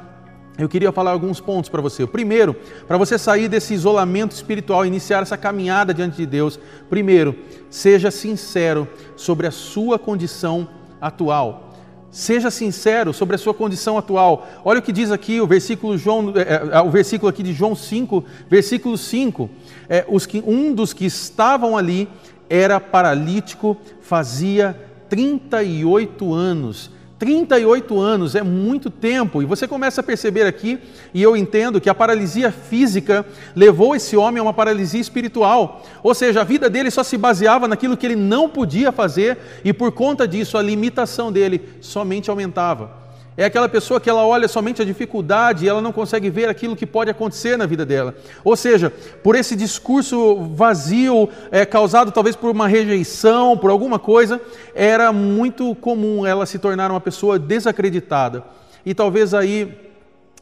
eu 0.57 0.69
queria 0.69 0.93
falar 0.93 1.11
alguns 1.11 1.41
pontos 1.41 1.69
para 1.69 1.83
você. 1.83 2.07
Primeiro, 2.07 2.55
para 2.87 2.97
você 2.97 3.19
sair 3.19 3.49
desse 3.49 3.75
isolamento 3.75 4.33
espiritual, 4.33 4.87
iniciar 4.87 5.23
essa 5.23 5.37
caminhada 5.37 5.93
diante 5.93 6.17
de 6.17 6.27
Deus, 6.27 6.61
primeiro, 6.89 7.35
seja 7.69 8.11
sincero 8.13 8.87
sobre 9.17 9.49
a 9.49 9.51
sua 9.51 9.99
condição 9.99 10.69
atual. 11.01 11.68
Seja 12.11 12.51
sincero 12.51 13.13
sobre 13.13 13.37
a 13.37 13.39
sua 13.39 13.53
condição 13.53 13.99
atual. 13.99 14.49
Olha 14.65 14.79
o 14.79 14.83
que 14.83 14.93
diz 14.93 15.11
aqui 15.11 15.41
o 15.41 15.47
versículo, 15.47 15.99
João, 15.99 16.33
é, 16.37 16.77
é, 16.77 16.81
o 16.81 16.91
versículo 16.91 17.29
aqui 17.29 17.43
de 17.43 17.53
João 17.53 17.75
5, 17.75 18.25
versículo 18.49 18.97
5. 18.97 19.51
É, 19.89 20.07
os 20.09 20.25
que, 20.25 20.43
um 20.47 20.73
dos 20.73 20.93
que 20.93 21.05
estavam 21.05 21.77
ali 21.77 22.09
era 22.49 22.81
paralítico, 22.81 23.77
fazia 24.01 24.75
38 25.09 26.33
anos 26.33 26.91
38 27.19 27.99
anos 27.99 28.35
é 28.35 28.43
muito 28.43 28.91
tempo, 28.91 29.43
e 29.43 29.45
você 29.47 29.67
começa 29.67 30.01
a 30.01 30.05
perceber 30.05 30.47
aqui, 30.47 30.79
e 31.13 31.23
eu 31.23 31.37
entendo 31.37 31.81
que 31.81 31.91
a 31.91 31.95
paralisia 31.95 32.53
física 32.53 33.27
levou 33.57 33.97
esse 33.97 34.17
homem 34.17 34.39
a 34.39 34.43
uma 34.43 34.55
paralisia 34.55 35.01
espiritual, 35.01 35.83
ou 36.03 36.15
seja, 36.15 36.43
a 36.43 36.45
vida 36.45 36.71
dele 36.71 36.91
só 36.91 37.03
se 37.03 37.17
baseava 37.17 37.67
naquilo 37.67 37.97
que 37.97 38.07
ele 38.07 38.17
não 38.17 38.49
podia 38.49 38.93
fazer, 38.93 39.37
e 39.65 39.73
por 39.73 39.91
conta 39.91 40.29
disso 40.29 40.57
a 40.57 40.63
limitação 40.63 41.33
dele 41.33 41.69
somente 41.81 42.31
aumentava. 42.31 43.08
É 43.39 43.45
aquela 43.45 43.69
pessoa 43.69 44.01
que 44.01 44.11
ela 44.11 44.27
olha 44.27 44.49
somente 44.49 44.83
a 44.83 44.85
dificuldade 44.85 45.65
e 45.65 45.69
ela 45.69 45.81
não 45.81 45.93
consegue 45.93 46.29
ver 46.29 46.49
aquilo 46.49 46.75
que 46.75 46.85
pode 46.85 47.09
acontecer 47.09 47.57
na 47.57 47.67
vida 47.67 47.87
dela. 47.87 48.17
Ou 48.43 48.57
seja, 48.57 48.93
por 49.23 49.37
esse 49.37 49.55
discurso 49.55 50.35
vazio, 50.57 51.29
é, 51.49 51.65
causado 51.65 52.11
talvez 52.11 52.35
por 52.35 52.51
uma 52.51 52.67
rejeição, 52.67 53.57
por 53.57 53.71
alguma 53.71 53.97
coisa, 53.97 54.41
era 54.75 55.13
muito 55.13 55.73
comum 55.77 56.27
ela 56.27 56.47
se 56.47 56.59
tornar 56.59 56.91
uma 56.91 57.01
pessoa 57.01 57.39
desacreditada. 57.39 58.43
E 58.85 58.93
talvez 58.93 59.33
aí 59.33 59.73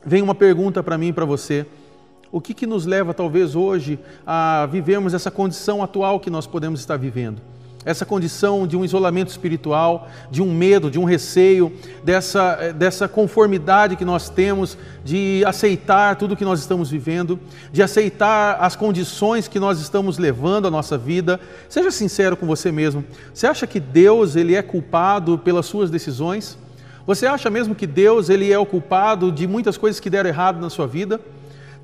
venha 0.03 0.25
uma 0.25 0.35
pergunta 0.35 0.83
para 0.83 0.97
mim 0.97 1.09
e 1.09 1.13
para 1.13 1.27
você. 1.27 1.67
O 2.33 2.41
que, 2.41 2.55
que 2.55 2.67
nos 2.67 2.87
leva, 2.87 3.13
talvez, 3.13 3.55
hoje 3.55 3.99
a 4.27 4.67
vivermos 4.73 5.13
essa 5.13 5.31
condição 5.31 5.83
atual 5.83 6.19
que 6.19 6.31
nós 6.31 6.47
podemos 6.47 6.81
estar 6.81 6.97
vivendo? 6.97 7.43
Essa 7.87 8.05
condição 8.05 8.67
de 8.67 8.77
um 8.77 8.85
isolamento 8.85 9.29
espiritual, 9.29 10.09
de 10.29 10.43
um 10.43 10.53
medo, 10.53 10.91
de 10.91 10.99
um 10.99 11.05
receio, 11.05 11.73
dessa, 12.03 12.73
dessa 12.73 13.07
conformidade 13.07 13.95
que 13.95 14.05
nós 14.05 14.29
temos 14.29 14.77
de 15.05 15.45
aceitar 15.47 16.17
tudo 16.17 16.37
que 16.37 16.45
nós 16.45 16.59
estamos 16.59 16.91
vivendo, 16.91 17.39
de 17.71 17.85
aceitar 17.85 18.59
as 18.61 18.75
condições 18.75 19.47
que 19.47 19.61
nós 19.61 19.81
estamos 19.81 20.19
levando 20.19 20.67
à 20.67 20.71
nossa 20.71 20.99
vida. 20.99 21.39
Seja 21.69 21.93
sincero 21.93 22.37
com 22.37 22.45
você 22.45 22.73
mesmo. 22.73 23.05
Você 23.33 23.47
acha 23.47 23.69
que 23.69 23.79
Deus 23.79 24.35
ele 24.35 24.57
é 24.57 24.63
culpado 24.63 25.39
pelas 25.39 25.67
suas 25.67 25.89
decisões? 25.89 26.59
Você 27.07 27.25
acha 27.25 27.49
mesmo 27.49 27.73
que 27.73 27.87
Deus 27.87 28.29
ele 28.29 28.53
é 28.53 28.59
o 28.59 28.67
culpado 28.67 29.31
de 29.31 29.47
muitas 29.47 29.77
coisas 29.77 30.01
que 30.01 30.11
deram 30.11 30.29
errado 30.29 30.61
na 30.61 30.69
sua 30.69 30.89
vida? 30.89 31.21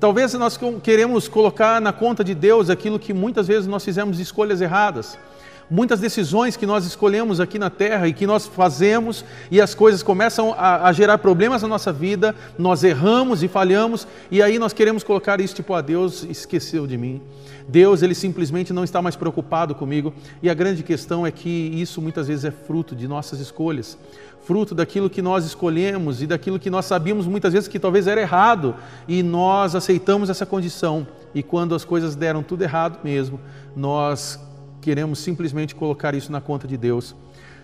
Talvez 0.01 0.33
nós 0.33 0.59
queremos 0.83 1.29
colocar 1.29 1.79
na 1.79 1.93
conta 1.93 2.25
de 2.25 2.35
Deus 2.35 2.69
aquilo 2.69 2.99
que 2.99 3.13
muitas 3.13 3.47
vezes 3.47 3.67
nós 3.67 3.85
fizemos 3.85 4.19
escolhas 4.19 4.59
erradas 4.59 5.17
muitas 5.73 5.99
decisões 5.99 6.55
que 6.55 6.67
nós 6.67 6.85
escolhemos 6.85 7.39
aqui 7.39 7.57
na 7.57 7.67
terra 7.67 8.07
e 8.07 8.13
que 8.13 8.27
nós 8.27 8.45
fazemos 8.45 9.25
e 9.49 9.59
as 9.59 9.73
coisas 9.73 10.03
começam 10.03 10.53
a, 10.55 10.87
a, 10.87 10.93
gerar 10.93 11.17
problemas 11.17 11.63
na 11.63 11.67
nossa 11.67 11.91
vida, 11.91 12.35
nós 12.59 12.83
erramos 12.83 13.41
e 13.41 13.47
falhamos 13.47 14.07
e 14.29 14.39
aí 14.39 14.59
nós 14.59 14.71
queremos 14.71 15.03
colocar 15.03 15.41
isso 15.41 15.55
tipo, 15.55 15.73
a 15.73 15.79
ah, 15.79 15.81
Deus 15.81 16.27
esqueceu 16.29 16.85
de 16.85 16.95
mim. 16.95 17.19
Deus, 17.67 18.03
ele 18.03 18.13
simplesmente 18.13 18.71
não 18.71 18.83
está 18.83 19.01
mais 19.01 19.15
preocupado 19.15 19.73
comigo 19.73 20.13
e 20.43 20.49
a 20.49 20.53
grande 20.53 20.83
questão 20.83 21.25
é 21.25 21.31
que 21.31 21.49
isso 21.49 21.99
muitas 21.99 22.27
vezes 22.27 22.45
é 22.45 22.51
fruto 22.51 22.95
de 22.95 23.07
nossas 23.07 23.39
escolhas, 23.39 23.97
fruto 24.43 24.75
daquilo 24.75 25.09
que 25.09 25.23
nós 25.23 25.43
escolhemos 25.43 26.21
e 26.21 26.27
daquilo 26.27 26.59
que 26.59 26.69
nós 26.69 26.85
sabíamos 26.85 27.25
muitas 27.25 27.51
vezes 27.51 27.67
que 27.67 27.79
talvez 27.79 28.05
era 28.05 28.21
errado 28.21 28.75
e 29.07 29.23
nós 29.23 29.73
aceitamos 29.73 30.29
essa 30.29 30.45
condição 30.45 31.07
e 31.33 31.41
quando 31.41 31.73
as 31.73 31.83
coisas 31.83 32.15
deram 32.15 32.43
tudo 32.43 32.61
errado 32.61 32.99
mesmo, 33.03 33.39
nós 33.75 34.39
queremos 34.83 35.19
simplesmente 35.19 35.73
colocar 35.73 36.13
isso 36.13 36.31
na 36.31 36.41
conta 36.41 36.67
de 36.67 36.75
Deus. 36.75 37.15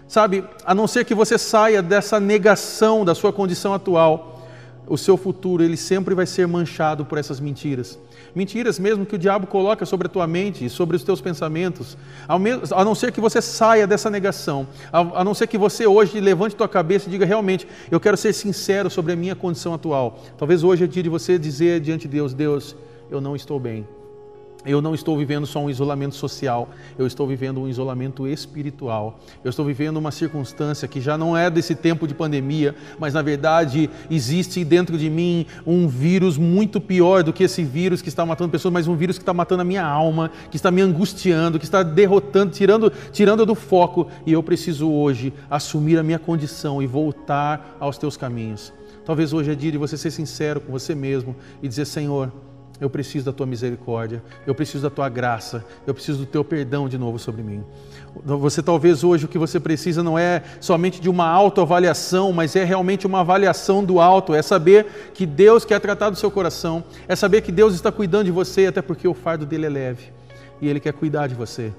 Sabe, 0.07 0.43
a 0.65 0.73
não 0.73 0.87
ser 0.87 1.05
que 1.05 1.13
você 1.13 1.37
saia 1.37 1.83
dessa 1.83 2.19
negação 2.19 3.05
da 3.05 3.13
sua 3.13 3.31
condição 3.31 3.73
atual, 3.73 4.41
o 4.87 4.97
seu 4.97 5.15
futuro 5.15 5.61
ele 5.61 5.77
sempre 5.77 6.15
vai 6.15 6.25
ser 6.25 6.47
manchado 6.47 7.05
por 7.05 7.19
essas 7.19 7.39
mentiras. 7.39 7.99
Mentiras 8.33 8.79
mesmo 8.79 9.05
que 9.05 9.15
o 9.15 9.19
diabo 9.19 9.45
coloca 9.45 9.85
sobre 9.85 10.07
a 10.07 10.09
tua 10.09 10.25
mente 10.25 10.65
e 10.65 10.69
sobre 10.69 10.95
os 10.95 11.03
teus 11.03 11.21
pensamentos. 11.21 11.95
A 12.27 12.83
não 12.83 12.95
ser 12.95 13.11
que 13.11 13.21
você 13.21 13.39
saia 13.39 13.85
dessa 13.85 14.09
negação, 14.09 14.65
a 14.91 15.23
não 15.23 15.35
ser 15.35 15.45
que 15.45 15.57
você 15.57 15.85
hoje 15.85 16.19
levante 16.19 16.55
tua 16.55 16.67
cabeça 16.67 17.07
e 17.07 17.11
diga 17.11 17.25
realmente, 17.25 17.67
eu 17.91 17.99
quero 17.99 18.17
ser 18.17 18.33
sincero 18.33 18.89
sobre 18.89 19.13
a 19.13 19.15
minha 19.15 19.35
condição 19.35 19.75
atual. 19.75 20.19
Talvez 20.37 20.63
hoje 20.63 20.85
é 20.85 20.87
dia 20.87 21.03
de 21.03 21.09
você 21.09 21.37
dizer 21.37 21.81
diante 21.81 22.07
de 22.07 22.15
Deus, 22.15 22.33
Deus, 22.33 22.75
eu 23.11 23.21
não 23.21 23.35
estou 23.35 23.59
bem 23.59 23.85
eu 24.65 24.81
não 24.81 24.93
estou 24.93 25.17
vivendo 25.17 25.47
só 25.47 25.59
um 25.59 25.69
isolamento 25.69 26.15
social, 26.15 26.69
eu 26.97 27.07
estou 27.07 27.25
vivendo 27.25 27.61
um 27.61 27.67
isolamento 27.67 28.27
espiritual. 28.27 29.19
Eu 29.41 29.49
estou 29.49 29.65
vivendo 29.65 29.97
uma 29.97 30.11
circunstância 30.11 30.87
que 30.87 30.99
já 30.99 31.17
não 31.17 31.35
é 31.35 31.49
desse 31.49 31.73
tempo 31.73 32.05
de 32.05 32.13
pandemia, 32.13 32.75
mas 32.99 33.13
na 33.13 33.21
verdade 33.21 33.89
existe 34.11 34.65
dentro 34.65 34.97
de 34.97 35.09
mim 35.09 35.45
um 35.65 35.87
vírus 35.87 36.37
muito 36.37 36.81
pior 36.81 37.23
do 37.23 37.31
que 37.31 37.43
esse 37.43 37.63
vírus 37.63 38.01
que 38.01 38.09
está 38.09 38.25
matando 38.25 38.51
pessoas, 38.51 38.73
mas 38.73 38.87
um 38.87 38.95
vírus 38.95 39.17
que 39.17 39.21
está 39.21 39.33
matando 39.33 39.61
a 39.61 39.65
minha 39.65 39.85
alma, 39.85 40.29
que 40.51 40.57
está 40.57 40.69
me 40.69 40.81
angustiando, 40.81 41.57
que 41.57 41.65
está 41.65 41.81
derrotando, 41.81 42.51
tirando, 42.51 42.91
tirando 43.13 43.45
do 43.45 43.55
foco. 43.55 44.07
E 44.25 44.33
eu 44.33 44.43
preciso 44.43 44.91
hoje 44.91 45.33
assumir 45.49 45.97
a 45.97 46.03
minha 46.03 46.19
condição 46.19 46.81
e 46.81 46.87
voltar 46.87 47.77
aos 47.79 47.97
teus 47.97 48.17
caminhos. 48.17 48.73
Talvez 49.05 49.31
hoje 49.31 49.51
é 49.51 49.55
dia 49.55 49.71
de 49.71 49.77
você 49.77 49.97
ser 49.97 50.11
sincero 50.11 50.59
com 50.59 50.71
você 50.71 50.93
mesmo 50.93 51.35
e 51.63 51.67
dizer: 51.67 51.85
Senhor, 51.85 52.31
eu 52.79 52.89
preciso 52.89 53.25
da 53.25 53.33
tua 53.33 53.45
misericórdia, 53.45 54.23
eu 54.47 54.55
preciso 54.55 54.83
da 54.83 54.89
tua 54.89 55.09
graça, 55.09 55.65
eu 55.85 55.93
preciso 55.93 56.19
do 56.19 56.25
teu 56.25 56.43
perdão 56.43 56.87
de 56.87 56.97
novo 56.97 57.19
sobre 57.19 57.43
mim. 57.43 57.63
Você 58.23 58.63
talvez 58.63 59.03
hoje 59.03 59.25
o 59.25 59.27
que 59.27 59.37
você 59.37 59.59
precisa 59.59 60.01
não 60.01 60.17
é 60.17 60.43
somente 60.59 61.01
de 61.01 61.09
uma 61.09 61.27
autoavaliação, 61.27 62.31
mas 62.31 62.55
é 62.55 62.63
realmente 62.63 63.05
uma 63.05 63.21
avaliação 63.21 63.83
do 63.83 63.99
alto, 63.99 64.33
é 64.33 64.41
saber 64.41 65.11
que 65.13 65.25
Deus 65.25 65.65
quer 65.65 65.79
tratar 65.79 66.09
do 66.09 66.15
seu 66.15 66.31
coração, 66.31 66.83
é 67.07 67.15
saber 67.15 67.41
que 67.41 67.51
Deus 67.51 67.73
está 67.73 67.91
cuidando 67.91 68.25
de 68.25 68.31
você, 68.31 68.67
até 68.67 68.81
porque 68.81 69.07
o 69.07 69.13
fardo 69.13 69.45
dele 69.45 69.65
é 69.65 69.69
leve 69.69 70.19
e 70.61 70.67
ele 70.67 70.79
quer 70.79 70.93
cuidar 70.93 71.27
de 71.27 71.35
você. 71.35 71.71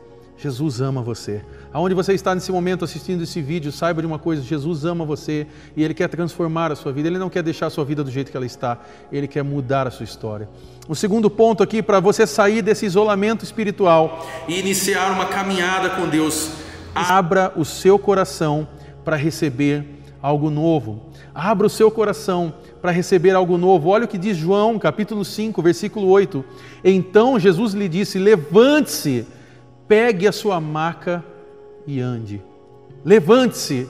Jesus 0.43 0.81
ama 0.81 1.03
você. 1.03 1.45
Aonde 1.71 1.95
você 1.95 2.15
está 2.15 2.35
nesse 2.35 2.51
momento 2.51 2.83
assistindo 2.83 3.23
esse 3.23 3.43
vídeo, 3.43 3.71
saiba 3.71 4.01
de 4.01 4.07
uma 4.07 4.19
coisa: 4.19 4.43
Jesus 4.43 4.87
ama 4.87 5.05
você 5.05 5.47
e 5.77 5.85
Ele 5.85 5.93
quer 5.93 6.09
transformar 6.09 6.73
a 6.73 6.77
sua 6.77 6.93
vida. 6.93 7.09
Ele 7.09 7.19
não 7.19 7.29
quer 7.29 7.43
deixar 7.43 7.67
a 7.67 7.71
sua 7.71 7.85
vida 7.85 8.03
do 8.03 8.11
jeito 8.11 8.31
que 8.31 8.37
ela 8.37 8.47
está, 8.47 8.79
Ele 9.13 9.29
quer 9.29 9.43
mudar 9.43 9.87
a 9.87 9.91
sua 9.91 10.05
história. 10.05 10.49
O 10.89 10.95
segundo 10.95 11.29
ponto 11.29 11.63
aqui 11.63 11.83
para 11.83 12.01
você 12.01 12.27
sair 12.27 12.63
desse 12.63 12.87
isolamento 12.87 13.45
espiritual 13.45 14.27
e 14.49 14.59
iniciar 14.59 15.13
uma 15.13 15.27
caminhada 15.27 15.91
com 15.91 16.09
Deus, 16.09 16.51
abra 16.95 17.53
o 17.55 17.65
seu 17.65 17.99
coração 17.99 18.67
para 19.05 19.17
receber 19.17 19.85
algo 20.23 20.49
novo. 20.49 21.11
Abra 21.35 21.67
o 21.67 21.71
seu 21.71 21.91
coração 21.91 22.55
para 22.81 22.91
receber 22.91 23.33
algo 23.33 23.59
novo. 23.59 23.91
Olha 23.91 24.07
o 24.07 24.09
que 24.09 24.17
diz 24.17 24.39
João, 24.39 24.79
capítulo 24.79 25.23
5, 25.23 25.61
versículo 25.61 26.09
8. 26.09 26.43
Então 26.83 27.39
Jesus 27.39 27.75
lhe 27.75 27.89
disse: 27.89 28.19
Levante-se 28.19 29.27
pegue 29.91 30.29
a 30.29 30.31
sua 30.31 30.61
maca 30.61 31.25
e 31.85 32.01
ande. 32.01 32.41
Levante-se, 33.05 33.89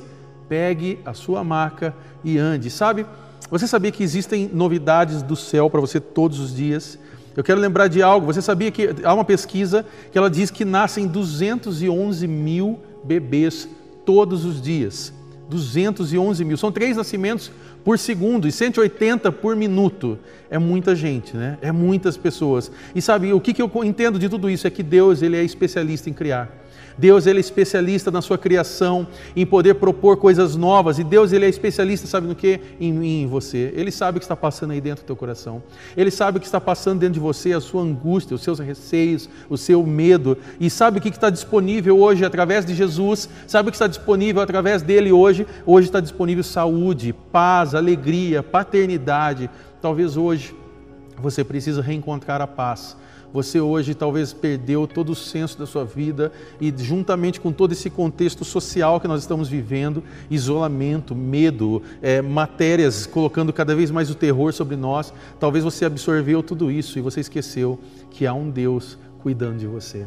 pegue 0.49 0.99
a 1.05 1.13
sua 1.13 1.45
maca 1.45 1.95
e 2.25 2.39
ande. 2.39 2.71
Sabe, 2.71 3.05
você 3.51 3.67
sabia 3.67 3.93
que 3.93 4.03
existem 4.03 4.49
novidades 4.51 5.21
do 5.21 5.37
céu 5.37 5.69
para 5.69 5.79
você 5.79 6.01
todos 6.01 6.41
os 6.41 6.57
dias? 6.57 6.99
Eu 7.37 7.45
quero 7.45 7.61
lembrar 7.61 7.87
de 7.87 8.03
algo. 8.03 8.25
Você 8.25 8.41
sabia 8.41 8.71
que 8.71 8.95
há 9.05 9.13
uma 9.13 9.27
pesquisa 9.27 9.85
que 10.11 10.17
ela 10.17 10.31
diz 10.31 10.51
que 10.51 10.65
nascem 10.65 11.07
211 11.07 12.27
mil 12.27 12.81
bebês 13.05 13.69
todos 14.07 14.47
os 14.47 14.59
dias. 14.63 15.13
211 15.51 16.45
mil. 16.45 16.57
São 16.57 16.71
três 16.71 16.97
nascimentos 16.97 17.51
por 17.85 17.99
segundo 17.99 18.47
e 18.47 18.53
180 18.53 19.33
por 19.33 19.57
minuto. 19.57 20.19
É 20.49 20.59
muita 20.59 20.95
gente, 20.95 21.37
né? 21.37 21.59
É 21.61 21.73
muitas 21.73 22.17
pessoas. 22.17 22.71
E 22.95 23.03
sabe, 23.03 23.33
o 23.33 23.41
que, 23.41 23.53
que 23.53 23.61
eu 23.61 23.71
entendo 23.85 24.19
de 24.19 24.29
tudo 24.29 24.49
isso 24.49 24.67
é 24.67 24.71
que 24.71 24.83
Deus 24.83 25.23
ele 25.23 25.37
é 25.37 25.43
especialista 25.43 26.09
em 26.09 26.13
criar. 26.13 26.60
Deus 27.01 27.27
ele 27.27 27.39
é 27.39 27.41
especialista 27.41 28.11
na 28.11 28.21
sua 28.21 28.37
criação, 28.37 29.07
em 29.35 29.47
poder 29.47 29.77
propor 29.77 30.19
coisas 30.19 30.55
novas. 30.55 30.99
E 30.99 31.05
Deus 31.05 31.33
ele 31.33 31.47
é 31.47 31.49
especialista, 31.49 32.07
sabe 32.07 32.27
no 32.27 32.35
que? 32.35 32.61
Em 32.79 32.93
mim, 32.93 33.23
em 33.23 33.27
você. 33.27 33.73
Ele 33.75 33.91
sabe 33.91 34.19
o 34.19 34.21
que 34.21 34.25
está 34.27 34.37
passando 34.37 34.73
aí 34.73 34.83
dentro 34.83 35.03
do 35.03 35.07
teu 35.07 35.17
coração. 35.17 35.63
Ele 35.97 36.11
sabe 36.11 36.37
o 36.37 36.41
que 36.41 36.47
está 36.47 36.61
passando 36.61 37.01
dentro 37.01 37.15
de 37.15 37.21
você, 37.21 37.55
a 37.55 37.61
sua 37.61 37.83
angústia, 37.83 38.35
os 38.35 38.43
seus 38.43 38.59
receios, 38.59 39.31
o 39.49 39.57
seu 39.57 39.83
medo. 39.83 40.37
E 40.61 40.69
sabe 40.69 40.99
o 40.99 41.01
que 41.01 41.09
está 41.09 41.31
disponível 41.31 41.99
hoje 41.99 42.23
através 42.23 42.67
de 42.67 42.75
Jesus. 42.75 43.31
Sabe 43.47 43.71
o 43.71 43.73
que 43.73 43.77
está 43.77 43.87
disponível 43.87 44.43
através 44.43 44.83
dele 44.83 45.11
hoje? 45.11 45.47
Hoje 45.65 45.89
está 45.89 46.01
disponível 46.01 46.45
saúde, 46.45 47.15
paz, 47.33 47.75
alegria, 47.75 48.43
paternidade. 48.43 49.49
Talvez 49.81 50.19
hoje 50.19 50.55
você 51.17 51.43
precisa 51.43 51.81
reencontrar 51.81 52.43
a 52.43 52.47
paz 52.47 52.95
você 53.33 53.61
hoje 53.61 53.95
talvez 53.95 54.33
perdeu 54.33 54.87
todo 54.87 55.13
o 55.13 55.15
senso 55.15 55.59
da 55.59 55.67
sua 55.67 55.85
vida 55.85 56.33
e, 56.61 56.73
juntamente 56.77 57.41
com 57.41 57.53
todo 57.53 57.73
esse 57.73 57.89
contexto 57.91 58.45
social 58.45 59.01
que 59.01 59.09
nós 59.09 59.21
estamos 59.21 59.49
vivendo 59.49 60.03
isolamento, 60.31 61.15
medo, 61.15 61.83
é, 62.03 62.21
matérias 62.21 63.07
colocando 63.07 63.53
cada 63.53 63.75
vez 63.75 63.91
mais 63.91 64.11
o 64.11 64.15
terror 64.15 64.53
sobre 64.53 64.77
nós 64.77 65.13
talvez 65.39 65.65
você 65.65 65.85
absorveu 65.85 66.43
tudo 66.43 66.71
isso 66.71 66.99
e 66.99 67.03
você 67.03 67.21
esqueceu 67.21 67.79
que 68.11 68.27
há 68.27 68.35
um 68.35 68.51
Deus 68.51 68.99
cuidando 69.23 69.59
de 69.59 69.67
você 69.67 70.07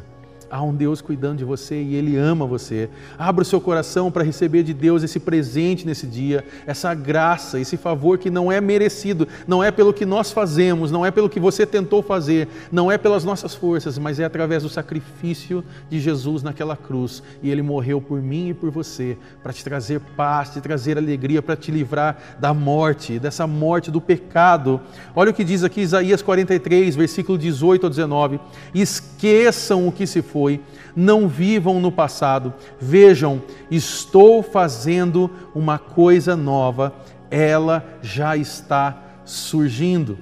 há 0.53 0.62
um 0.62 0.72
Deus 0.72 1.01
cuidando 1.01 1.39
de 1.39 1.43
você 1.43 1.81
e 1.81 1.95
Ele 1.95 2.15
ama 2.15 2.45
você. 2.45 2.88
Abra 3.17 3.41
o 3.41 3.45
seu 3.45 3.60
coração 3.60 4.12
para 4.12 4.24
receber 4.24 4.62
de 4.62 4.72
Deus 4.72 5.01
esse 5.01 5.19
presente 5.19 5.83
nesse 5.83 6.05
dia, 6.05 6.45
essa 6.67 6.93
graça, 6.93 7.60
esse 7.60 7.75
favor 7.75 8.19
que 8.19 8.29
não 8.29 8.51
é 8.51 8.62
merecido, 8.62 9.27
não 9.48 9.63
é 9.63 9.72
pelo 9.72 9.91
que 9.91 10.05
nós 10.05 10.31
fazemos, 10.31 10.91
não 10.91 11.03
é 11.03 11.10
pelo 11.10 11.27
que 11.27 11.39
você 11.39 11.65
tentou 11.65 12.03
fazer, 12.03 12.48
não 12.72 12.91
é 12.91 13.00
pelas 13.00 13.24
nossas 13.24 13.55
forças, 13.55 13.98
mas 13.98 14.19
é 14.19 14.25
através 14.25 14.62
do 14.62 14.69
sacrifício 14.69 15.63
de 15.89 16.00
Jesus 16.00 16.43
naquela 16.43 16.77
cruz. 16.77 17.24
E 17.41 17.50
Ele 17.50 17.63
morreu 17.63 18.00
por 18.00 18.22
mim 18.22 18.50
e 18.50 18.53
por 18.53 18.69
você, 18.69 19.17
para 19.41 19.53
te 19.53 19.63
trazer 19.63 20.01
paz, 20.15 20.51
te 20.51 20.62
trazer 20.62 21.00
alegria, 21.00 21.41
para 21.41 21.55
te 21.55 21.72
livrar 21.72 22.38
da 22.39 22.53
morte, 22.53 23.17
dessa 23.17 23.48
morte 23.48 23.89
do 23.89 24.00
pecado. 24.00 24.79
Olha 25.15 25.31
o 25.31 25.33
que 25.33 25.43
diz 25.43 25.63
aqui 25.63 25.81
Isaías 25.81 26.22
43, 26.22 26.95
versículo 26.95 27.39
18 27.39 27.88
ao 27.88 27.89
19: 27.89 28.39
Esqueçam 28.75 29.88
o 29.88 29.91
que 29.91 30.05
se 30.05 30.22
foi 30.22 30.42
foi, 30.43 30.59
não 30.93 31.25
vivam 31.25 31.79
no 31.79 31.89
passado. 31.89 32.53
Vejam, 32.79 33.41
estou 33.71 34.43
fazendo 34.43 35.31
uma 35.55 35.79
coisa 35.79 36.35
nova, 36.35 36.93
ela 37.31 37.85
já 38.01 38.35
está 38.35 39.21
surgindo. 39.23 40.17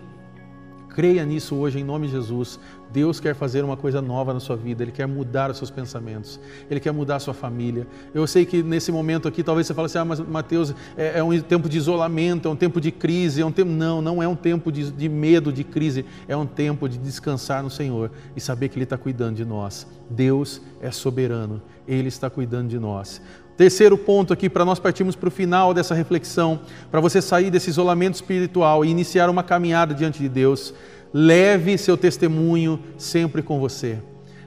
Creia 0.93 1.25
nisso 1.25 1.55
hoje 1.55 1.79
em 1.79 1.83
nome 1.83 2.07
de 2.07 2.13
Jesus. 2.13 2.59
Deus 2.91 3.21
quer 3.21 3.33
fazer 3.33 3.63
uma 3.63 3.77
coisa 3.77 4.01
nova 4.01 4.33
na 4.33 4.41
sua 4.41 4.57
vida, 4.57 4.83
Ele 4.83 4.91
quer 4.91 5.07
mudar 5.07 5.49
os 5.49 5.57
seus 5.57 5.71
pensamentos, 5.71 6.37
Ele 6.69 6.79
quer 6.79 6.91
mudar 6.91 7.15
a 7.15 7.19
sua 7.19 7.33
família. 7.33 7.87
Eu 8.13 8.27
sei 8.27 8.45
que 8.45 8.61
nesse 8.61 8.91
momento 8.91 9.27
aqui, 9.27 9.41
talvez 9.41 9.65
você 9.65 9.73
fale 9.73 9.85
assim: 9.85 9.99
ah, 9.99 10.05
mas 10.05 10.19
Mateus, 10.19 10.75
é, 10.97 11.19
é 11.19 11.23
um 11.23 11.39
tempo 11.39 11.69
de 11.69 11.77
isolamento, 11.77 12.49
é 12.49 12.51
um 12.51 12.55
tempo 12.55 12.81
de 12.81 12.91
crise, 12.91 13.41
é 13.41 13.45
um 13.45 13.51
tempo. 13.51 13.71
Não, 13.71 14.01
não 14.01 14.21
é 14.21 14.27
um 14.27 14.35
tempo 14.35 14.69
de, 14.69 14.91
de 14.91 15.07
medo, 15.07 15.53
de 15.53 15.63
crise, 15.63 16.05
é 16.27 16.35
um 16.35 16.45
tempo 16.45 16.89
de 16.89 16.97
descansar 16.97 17.63
no 17.63 17.69
Senhor 17.69 18.11
e 18.35 18.41
saber 18.41 18.67
que 18.67 18.75
Ele 18.75 18.83
está 18.83 18.97
cuidando 18.97 19.37
de 19.37 19.45
nós. 19.45 19.87
Deus 20.09 20.61
é 20.81 20.91
soberano, 20.91 21.61
Ele 21.87 22.09
está 22.09 22.29
cuidando 22.29 22.67
de 22.67 22.77
nós. 22.77 23.21
Terceiro 23.61 23.95
ponto 23.95 24.33
aqui, 24.33 24.49
para 24.49 24.65
nós 24.65 24.79
partirmos 24.79 25.15
para 25.15 25.27
o 25.27 25.31
final 25.31 25.71
dessa 25.71 25.93
reflexão, 25.93 26.61
para 26.89 26.99
você 26.99 27.21
sair 27.21 27.51
desse 27.51 27.69
isolamento 27.69 28.15
espiritual 28.15 28.83
e 28.83 28.89
iniciar 28.89 29.29
uma 29.29 29.43
caminhada 29.43 29.93
diante 29.93 30.17
de 30.17 30.27
Deus 30.27 30.73
leve 31.13 31.77
seu 31.77 31.95
testemunho 31.95 32.79
sempre 32.97 33.43
com 33.43 33.59
você. 33.59 33.99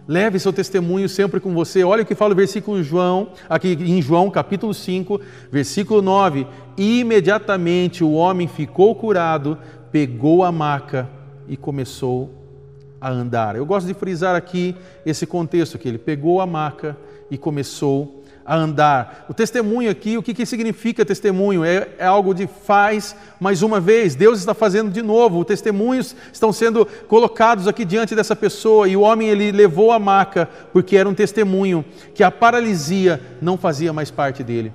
Leve 0.09 0.40
seu 0.40 0.52
testemunho 0.52 1.09
sempre 1.09 1.38
com 1.38 1.54
você. 1.54 1.85
Olha 1.85 2.02
o 2.02 2.04
que 2.04 2.16
fala 2.16 2.33
o 2.33 2.37
versículo 2.37 2.83
João, 2.83 3.28
aqui 3.49 3.75
em 3.75 4.02
João, 4.02 4.28
capítulo 4.33 4.75
5, 4.75 5.21
versículo 5.49 6.02
9. 6.02 6.45
Imediatamente 6.76 8.02
o 8.02 8.15
homem 8.15 8.49
ficou 8.49 8.97
curado, 8.97 9.56
pegou 9.93 10.43
a 10.43 10.50
maca 10.50 11.08
e 11.47 11.56
começou 11.56 12.34
a 13.00 13.12
andar. 13.12 13.54
Eu 13.54 13.65
gosto 13.65 13.86
de 13.86 13.95
frisar 13.95 14.34
aqui 14.34 14.75
esse 15.06 15.25
contexto 15.25 15.78
que 15.78 15.86
ele 15.86 15.99
pegou 15.99 16.41
a 16.41 16.47
maca 16.49 16.97
e 17.30 17.39
começou 17.39 18.23
a 18.23 18.24
andar. 18.47 19.25
O 19.28 19.35
testemunho 19.35 19.91
aqui, 19.91 20.19
o 20.19 20.23
que, 20.23 20.35
que 20.35 20.45
significa 20.45 21.04
testemunho? 21.04 21.65
É, 21.65 21.89
é, 21.99 22.04
algo 22.04 22.35
de 22.35 22.47
faz 22.47 23.17
mais 23.41 23.63
uma 23.63 23.80
vez. 23.80 24.15
Deus 24.15 24.39
está 24.39 24.52
fazendo 24.52 24.91
de 24.91 25.00
novo. 25.00 25.41
Os 25.41 25.47
testemunhos 25.47 26.15
estão 26.33 26.52
sendo 26.52 26.85
colocados 27.09 27.67
aqui 27.67 27.85
diante 27.85 28.15
dessa 28.15 28.37
pessoa 28.37 28.89
e 28.89 28.97
o 28.97 29.00
homem 29.00 29.28
ele 29.28 29.50
levou 29.50 29.93
a 29.93 29.99
maca 29.99 30.49
porque 30.73 30.97
era 30.97 31.09
um 31.09 31.15
testemunho 31.15 31.85
que 32.15 32.23
a 32.23 32.30
paralisia 32.30 33.21
não 33.41 33.57
fazia 33.57 33.93
mais 33.93 34.11
parte 34.11 34.43
dele. 34.43 34.73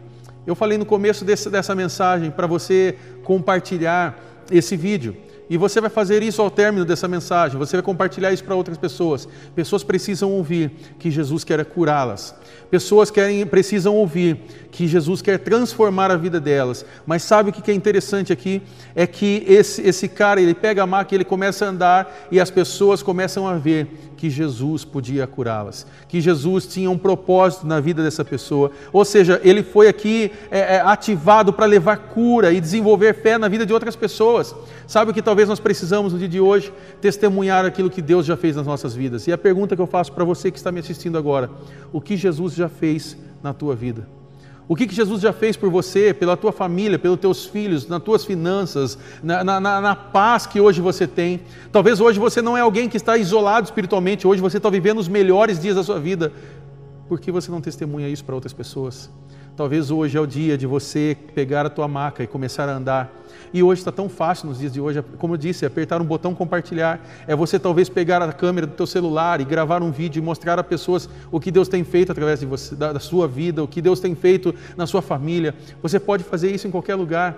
Eu 0.47 0.55
falei 0.55 0.77
no 0.77 0.85
começo 0.85 1.23
desse, 1.23 1.49
dessa 1.49 1.75
mensagem 1.75 2.31
para 2.31 2.47
você 2.47 2.95
compartilhar 3.23 4.17
esse 4.49 4.75
vídeo. 4.75 5.15
E 5.49 5.57
você 5.57 5.81
vai 5.81 5.89
fazer 5.89 6.21
isso 6.21 6.41
ao 6.41 6.51
término 6.51 6.85
dessa 6.85 7.07
mensagem, 7.07 7.57
você 7.57 7.77
vai 7.77 7.83
compartilhar 7.83 8.31
isso 8.31 8.43
para 8.43 8.55
outras 8.55 8.77
pessoas. 8.77 9.27
Pessoas 9.55 9.83
precisam 9.83 10.31
ouvir 10.31 10.71
que 10.99 11.09
Jesus 11.09 11.43
quer 11.43 11.65
curá-las. 11.65 12.35
Pessoas 12.69 13.09
querem, 13.09 13.43
precisam 13.47 13.95
ouvir 13.95 14.39
que 14.71 14.87
Jesus 14.87 15.23
quer 15.23 15.39
transformar 15.39 16.11
a 16.11 16.15
vida 16.15 16.39
delas. 16.39 16.85
Mas 17.05 17.23
sabe 17.23 17.49
o 17.49 17.53
que 17.53 17.71
é 17.71 17.73
interessante 17.73 18.31
aqui? 18.31 18.61
É 18.95 19.07
que 19.07 19.43
esse, 19.47 19.81
esse 19.81 20.07
cara, 20.07 20.39
ele 20.39 20.53
pega 20.53 20.83
a 20.83 20.87
maca, 20.87 21.15
ele 21.15 21.25
começa 21.25 21.65
a 21.65 21.69
andar 21.69 22.27
e 22.31 22.39
as 22.39 22.51
pessoas 22.51 23.01
começam 23.01 23.47
a 23.47 23.55
ver 23.55 24.08
que 24.19 24.29
Jesus 24.29 24.83
podia 24.83 25.25
curá-las, 25.25 25.87
que 26.09 26.19
Jesus 26.19 26.67
tinha 26.67 26.91
um 26.91 26.97
propósito 26.97 27.65
na 27.65 27.79
vida 27.79 28.03
dessa 28.03 28.25
pessoa. 28.25 28.69
Ou 28.91 29.05
seja, 29.05 29.39
ele 29.45 29.63
foi 29.63 29.87
aqui 29.87 30.29
é, 30.51 30.75
é, 30.75 30.81
ativado 30.81 31.53
para 31.53 31.65
levar 31.65 31.95
cura 31.95 32.51
e 32.51 32.59
desenvolver 32.59 33.13
fé 33.13 33.37
na 33.37 33.47
vida 33.47 33.65
de 33.65 33.71
outras 33.71 33.95
pessoas. 33.95 34.53
Sabe 34.85 35.11
o 35.11 35.13
que 35.13 35.21
talvez 35.21 35.47
nós 35.47 35.61
precisamos 35.61 36.11
no 36.11 36.19
dia 36.19 36.27
de 36.27 36.41
hoje? 36.41 36.73
Testemunhar 36.99 37.65
aquilo 37.65 37.89
que 37.89 38.01
Deus 38.01 38.25
já 38.25 38.35
fez 38.35 38.57
nas 38.57 38.65
nossas 38.65 38.93
vidas. 38.93 39.25
E 39.25 39.31
a 39.31 39.37
pergunta 39.37 39.73
que 39.73 39.81
eu 39.81 39.87
faço 39.87 40.11
para 40.11 40.25
você 40.25 40.51
que 40.51 40.57
está 40.57 40.69
me 40.69 40.81
assistindo 40.81 41.17
agora: 41.17 41.49
o 41.93 42.01
que 42.01 42.17
Jesus 42.17 42.53
já 42.55 42.67
fez 42.67 43.15
na 43.41 43.53
tua 43.53 43.73
vida? 43.73 44.18
O 44.69 44.75
que, 44.75 44.85
que 44.85 44.93
Jesus 44.93 45.19
já 45.19 45.33
fez 45.33 45.57
por 45.57 45.71
você, 45.71 46.13
pela 46.13 46.37
tua 46.37 46.51
família, 46.51 46.99
pelos 46.99 47.19
teus 47.19 47.43
filhos, 47.43 47.87
nas 47.87 48.03
tuas 48.03 48.23
finanças, 48.23 48.99
na, 49.23 49.43
na, 49.43 49.59
na, 49.59 49.95
paz 49.95 50.45
que 50.45 50.61
hoje 50.61 50.79
você 50.79 51.07
tem. 51.07 51.41
Talvez 51.71 51.99
hoje 51.99 52.19
você 52.19 52.39
não 52.39 52.55
é 52.55 52.61
alguém 52.61 52.87
que 52.87 52.95
está 52.95 53.17
isolado 53.17 53.65
espiritualmente, 53.65 54.27
hoje 54.27 54.39
você 54.39 54.57
está 54.57 54.69
vivendo 54.69 54.99
os 54.99 55.07
melhores 55.07 55.59
dias 55.59 55.75
da 55.75 55.83
sua 55.83 55.99
vida. 55.99 56.31
Por 57.07 57.19
que 57.19 57.31
você 57.31 57.49
não 57.49 57.59
testemunha 57.59 58.07
isso 58.07 58.23
para 58.23 58.35
outras 58.35 58.53
pessoas? 58.53 59.09
Talvez 59.57 59.89
hoje 59.89 60.15
é 60.15 60.21
o 60.21 60.27
dia 60.27 60.55
de 60.55 60.67
você 60.67 61.17
pegar 61.33 61.65
a 61.65 61.69
tua 61.71 61.87
maca 61.87 62.21
e 62.21 62.27
começar 62.27 62.69
a 62.69 62.73
andar. 62.73 63.11
E 63.53 63.63
hoje 63.63 63.81
está 63.81 63.91
tão 63.91 64.07
fácil 64.07 64.47
nos 64.49 64.59
dias 64.59 64.73
de 64.73 64.79
hoje, 64.79 65.03
como 65.17 65.33
eu 65.33 65.37
disse, 65.37 65.65
apertar 65.65 66.01
um 66.01 66.05
botão 66.05 66.35
compartilhar. 66.35 66.99
É 67.27 67.35
você 67.35 67.57
talvez 67.57 67.89
pegar 67.89 68.21
a 68.21 68.31
câmera 68.31 68.67
do 68.67 68.73
teu 68.73 68.87
celular 68.87 69.41
e 69.41 69.45
gravar 69.45 69.81
um 69.81 69.91
vídeo 69.91 70.19
e 70.19 70.23
mostrar 70.23 70.59
a 70.59 70.63
pessoas 70.63 71.09
o 71.31 71.39
que 71.39 71.51
Deus 71.51 71.67
tem 71.67 71.83
feito 71.83 72.11
através 72.11 72.39
de 72.39 72.45
você, 72.45 72.75
da, 72.75 72.93
da 72.93 72.99
sua 72.99 73.27
vida, 73.27 73.63
o 73.63 73.67
que 73.67 73.81
Deus 73.81 73.99
tem 73.99 74.15
feito 74.15 74.53
na 74.77 74.85
sua 74.85 75.01
família. 75.01 75.55
Você 75.81 75.99
pode 75.99 76.23
fazer 76.23 76.51
isso 76.51 76.67
em 76.67 76.71
qualquer 76.71 76.95
lugar. 76.95 77.37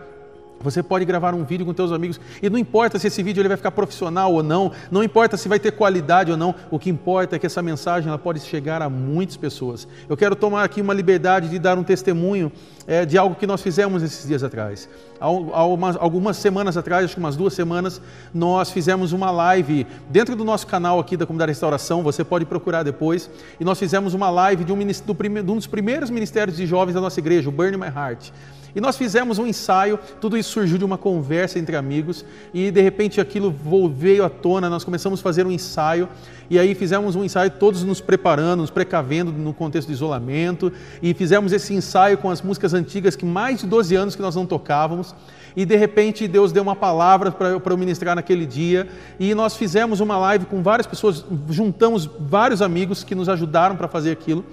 Você 0.63 0.83
pode 0.83 1.05
gravar 1.05 1.33
um 1.33 1.43
vídeo 1.43 1.65
com 1.65 1.73
seus 1.73 1.91
amigos 1.91 2.19
e 2.41 2.49
não 2.49 2.57
importa 2.57 2.99
se 2.99 3.07
esse 3.07 3.21
vídeo 3.23 3.41
ele 3.41 3.47
vai 3.47 3.57
ficar 3.57 3.71
profissional 3.71 4.33
ou 4.33 4.43
não, 4.43 4.71
não 4.89 5.03
importa 5.03 5.37
se 5.37 5.49
vai 5.49 5.59
ter 5.59 5.71
qualidade 5.71 6.31
ou 6.31 6.37
não, 6.37 6.53
o 6.69 6.77
que 6.77 6.89
importa 6.89 7.35
é 7.35 7.39
que 7.39 7.45
essa 7.45 7.61
mensagem 7.61 8.09
ela 8.09 8.17
pode 8.17 8.39
chegar 8.39 8.81
a 8.81 8.89
muitas 8.89 9.37
pessoas. 9.37 9.87
Eu 10.07 10.15
quero 10.15 10.35
tomar 10.35 10.63
aqui 10.63 10.81
uma 10.81 10.93
liberdade 10.93 11.49
de 11.49 11.59
dar 11.59 11.77
um 11.77 11.83
testemunho 11.83 12.51
é, 12.87 13.05
de 13.05 13.17
algo 13.17 13.35
que 13.35 13.47
nós 13.47 13.61
fizemos 13.61 14.03
esses 14.03 14.27
dias 14.27 14.43
atrás. 14.43 14.89
Há, 15.19 15.25
há 15.25 15.65
umas, 15.65 15.95
algumas 15.97 16.37
semanas 16.37 16.77
atrás, 16.77 17.05
acho 17.05 17.15
que 17.15 17.19
umas 17.19 17.35
duas 17.35 17.53
semanas, 17.53 18.01
nós 18.33 18.71
fizemos 18.71 19.13
uma 19.13 19.31
live 19.31 19.85
dentro 20.09 20.35
do 20.35 20.43
nosso 20.43 20.67
canal 20.67 20.99
aqui 20.99 21.15
da 21.15 21.25
Comunidade 21.25 21.51
Restauração, 21.51 22.03
você 22.03 22.23
pode 22.23 22.45
procurar 22.45 22.83
depois, 22.83 23.29
e 23.59 23.63
nós 23.63 23.77
fizemos 23.77 24.13
uma 24.13 24.29
live 24.29 24.63
de 24.63 24.71
um, 24.71 24.77
do, 24.77 25.43
de 25.43 25.51
um 25.51 25.55
dos 25.55 25.67
primeiros 25.67 26.09
ministérios 26.09 26.57
de 26.57 26.65
jovens 26.65 26.93
da 26.93 27.01
nossa 27.01 27.19
igreja, 27.19 27.49
o 27.49 27.51
Burn 27.51 27.77
My 27.77 27.87
Heart. 27.87 28.31
E 28.75 28.81
nós 28.81 28.97
fizemos 28.97 29.37
um 29.37 29.45
ensaio, 29.45 29.99
tudo 30.19 30.37
isso 30.37 30.51
surgiu 30.51 30.77
de 30.77 30.85
uma 30.85 30.97
conversa 30.97 31.59
entre 31.59 31.75
amigos, 31.75 32.25
e 32.53 32.71
de 32.71 32.81
repente 32.81 33.19
aquilo 33.19 33.53
veio 33.93 34.23
à 34.23 34.29
tona, 34.29 34.69
nós 34.69 34.83
começamos 34.83 35.19
a 35.19 35.23
fazer 35.23 35.45
um 35.45 35.51
ensaio, 35.51 36.07
e 36.49 36.57
aí 36.57 36.73
fizemos 36.75 37.15
um 37.15 37.23
ensaio 37.23 37.51
todos 37.51 37.83
nos 37.83 38.01
preparando, 38.01 38.61
nos 38.61 38.69
precavendo 38.69 39.31
no 39.31 39.53
contexto 39.53 39.87
de 39.87 39.93
isolamento, 39.93 40.71
e 41.01 41.13
fizemos 41.13 41.51
esse 41.51 41.73
ensaio 41.73 42.17
com 42.17 42.29
as 42.29 42.41
músicas 42.41 42.73
antigas 42.73 43.15
que 43.15 43.25
mais 43.25 43.59
de 43.59 43.67
12 43.67 43.95
anos 43.95 44.15
que 44.15 44.21
nós 44.21 44.35
não 44.35 44.45
tocávamos, 44.45 45.13
e 45.55 45.65
de 45.65 45.75
repente 45.75 46.27
Deus 46.27 46.51
deu 46.51 46.63
uma 46.63 46.75
palavra 46.75 47.31
para 47.31 47.49
eu 47.49 47.77
ministrar 47.77 48.15
naquele 48.15 48.45
dia, 48.45 48.87
e 49.19 49.35
nós 49.35 49.55
fizemos 49.55 49.99
uma 49.99 50.17
live 50.17 50.45
com 50.45 50.63
várias 50.63 50.87
pessoas, 50.87 51.25
juntamos 51.49 52.09
vários 52.19 52.61
amigos 52.61 53.03
que 53.03 53.15
nos 53.15 53.27
ajudaram 53.27 53.75
para 53.75 53.87
fazer 53.87 54.11
aquilo, 54.11 54.45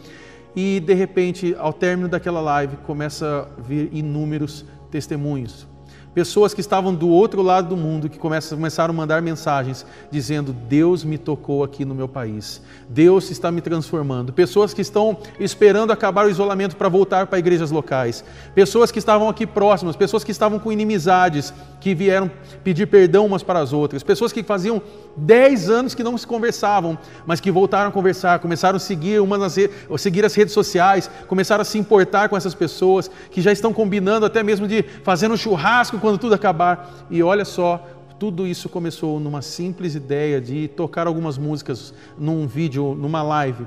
e 0.60 0.80
de 0.80 0.92
repente, 0.92 1.54
ao 1.56 1.72
término 1.72 2.08
daquela 2.08 2.40
live, 2.40 2.78
começa 2.78 3.48
a 3.56 3.62
vir 3.62 3.90
inúmeros 3.92 4.64
testemunhos. 4.90 5.68
Pessoas 6.12 6.52
que 6.52 6.60
estavam 6.60 6.92
do 6.92 7.08
outro 7.08 7.42
lado 7.42 7.68
do 7.68 7.76
mundo 7.76 8.08
que 8.08 8.18
começaram 8.18 8.92
a 8.92 8.96
mandar 8.96 9.22
mensagens 9.22 9.86
dizendo: 10.10 10.52
Deus 10.52 11.04
me 11.04 11.16
tocou 11.16 11.62
aqui 11.62 11.84
no 11.84 11.94
meu 11.94 12.08
país, 12.08 12.60
Deus 12.88 13.30
está 13.30 13.52
me 13.52 13.60
transformando. 13.60 14.32
Pessoas 14.32 14.74
que 14.74 14.82
estão 14.82 15.18
esperando 15.38 15.92
acabar 15.92 16.26
o 16.26 16.28
isolamento 16.28 16.74
para 16.74 16.88
voltar 16.88 17.28
para 17.28 17.38
igrejas 17.38 17.70
locais, 17.70 18.24
pessoas 18.52 18.90
que 18.90 18.98
estavam 18.98 19.28
aqui 19.28 19.46
próximas, 19.46 19.94
pessoas 19.94 20.24
que 20.24 20.32
estavam 20.32 20.58
com 20.58 20.72
inimizades, 20.72 21.54
que 21.80 21.94
vieram 21.94 22.28
pedir 22.64 22.86
perdão 22.86 23.26
umas 23.26 23.44
para 23.44 23.60
as 23.60 23.72
outras, 23.72 24.02
pessoas 24.02 24.32
que 24.32 24.42
faziam 24.42 24.82
10 25.18 25.70
anos 25.70 25.94
que 25.94 26.02
não 26.02 26.16
se 26.16 26.26
conversavam, 26.26 26.98
mas 27.26 27.40
que 27.40 27.50
voltaram 27.50 27.88
a 27.88 27.92
conversar, 27.92 28.38
começaram 28.38 28.76
a 28.76 28.80
seguir, 28.80 29.20
uma 29.20 29.36
nas 29.36 29.56
seguir 29.98 30.24
as 30.24 30.34
redes 30.34 30.54
sociais, 30.54 31.10
começaram 31.26 31.62
a 31.62 31.64
se 31.64 31.78
importar 31.78 32.28
com 32.28 32.36
essas 32.36 32.54
pessoas, 32.54 33.10
que 33.30 33.40
já 33.40 33.52
estão 33.52 33.72
combinando 33.72 34.24
até 34.24 34.42
mesmo 34.42 34.68
de 34.68 34.82
fazer 35.02 35.30
um 35.30 35.36
churrasco 35.36 35.98
quando 35.98 36.18
tudo 36.18 36.34
acabar. 36.34 37.06
E 37.10 37.22
olha 37.22 37.44
só, 37.44 37.84
tudo 38.18 38.46
isso 38.46 38.68
começou 38.68 39.20
numa 39.20 39.42
simples 39.42 39.94
ideia 39.94 40.40
de 40.40 40.68
tocar 40.68 41.06
algumas 41.06 41.38
músicas 41.38 41.94
num 42.18 42.46
vídeo, 42.46 42.94
numa 42.94 43.22
live. 43.22 43.66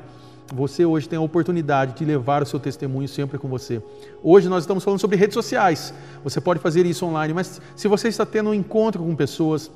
Você 0.53 0.85
hoje 0.85 1.07
tem 1.07 1.17
a 1.17 1.21
oportunidade 1.21 1.93
de 1.93 2.03
levar 2.03 2.43
o 2.43 2.45
seu 2.45 2.59
testemunho 2.59 3.07
sempre 3.07 3.37
com 3.37 3.47
você. 3.47 3.81
Hoje 4.21 4.49
nós 4.49 4.63
estamos 4.63 4.83
falando 4.83 4.99
sobre 4.99 5.15
redes 5.15 5.33
sociais. 5.33 5.93
Você 6.25 6.41
pode 6.41 6.59
fazer 6.59 6.85
isso 6.85 7.05
online, 7.05 7.33
mas 7.33 7.61
se 7.73 7.87
você 7.87 8.09
está 8.09 8.25
tendo 8.25 8.49
um 8.49 8.53
encontro 8.53 9.01
com 9.01 9.15
pessoas, 9.15 9.71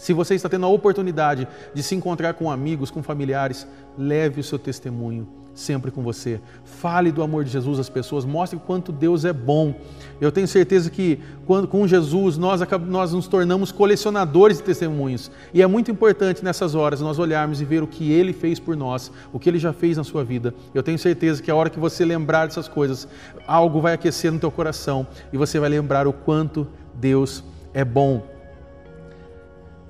se 0.00 0.14
você 0.14 0.34
está 0.34 0.48
tendo 0.48 0.64
a 0.64 0.68
oportunidade 0.70 1.46
de 1.74 1.82
se 1.82 1.94
encontrar 1.94 2.32
com 2.32 2.50
amigos, 2.50 2.90
com 2.90 3.02
familiares, 3.02 3.66
leve 3.98 4.40
o 4.40 4.42
seu 4.42 4.58
testemunho 4.58 5.28
sempre 5.54 5.90
com 5.90 6.02
você. 6.02 6.40
Fale 6.64 7.12
do 7.12 7.22
amor 7.22 7.44
de 7.44 7.50
Jesus 7.50 7.78
às 7.78 7.90
pessoas, 7.90 8.24
mostre 8.24 8.58
quanto 8.58 8.90
Deus 8.90 9.26
é 9.26 9.32
bom. 9.32 9.74
Eu 10.18 10.32
tenho 10.32 10.48
certeza 10.48 10.88
que 10.88 11.18
quando, 11.44 11.68
com 11.68 11.86
Jesus 11.86 12.38
nós, 12.38 12.62
nós 12.86 13.12
nos 13.12 13.26
tornamos 13.26 13.70
colecionadores 13.70 14.56
de 14.56 14.62
testemunhos. 14.62 15.30
E 15.52 15.60
é 15.60 15.66
muito 15.66 15.90
importante 15.90 16.42
nessas 16.42 16.74
horas 16.74 17.02
nós 17.02 17.18
olharmos 17.18 17.60
e 17.60 17.64
ver 17.66 17.82
o 17.82 17.86
que 17.86 18.10
Ele 18.10 18.32
fez 18.32 18.58
por 18.58 18.74
nós, 18.74 19.12
o 19.34 19.38
que 19.38 19.50
Ele 19.50 19.58
já 19.58 19.74
fez 19.74 19.98
na 19.98 20.04
sua 20.04 20.24
vida. 20.24 20.54
Eu 20.74 20.82
tenho 20.82 20.98
certeza 20.98 21.42
que 21.42 21.50
a 21.50 21.54
hora 21.54 21.68
que 21.68 21.78
você 21.78 22.06
lembrar 22.06 22.46
dessas 22.46 22.68
coisas, 22.68 23.06
algo 23.46 23.82
vai 23.82 23.92
aquecer 23.92 24.32
no 24.32 24.38
teu 24.38 24.50
coração 24.50 25.06
e 25.30 25.36
você 25.36 25.58
vai 25.58 25.68
lembrar 25.68 26.06
o 26.06 26.12
quanto 26.12 26.66
Deus 26.94 27.44
é 27.74 27.84
bom. 27.84 28.39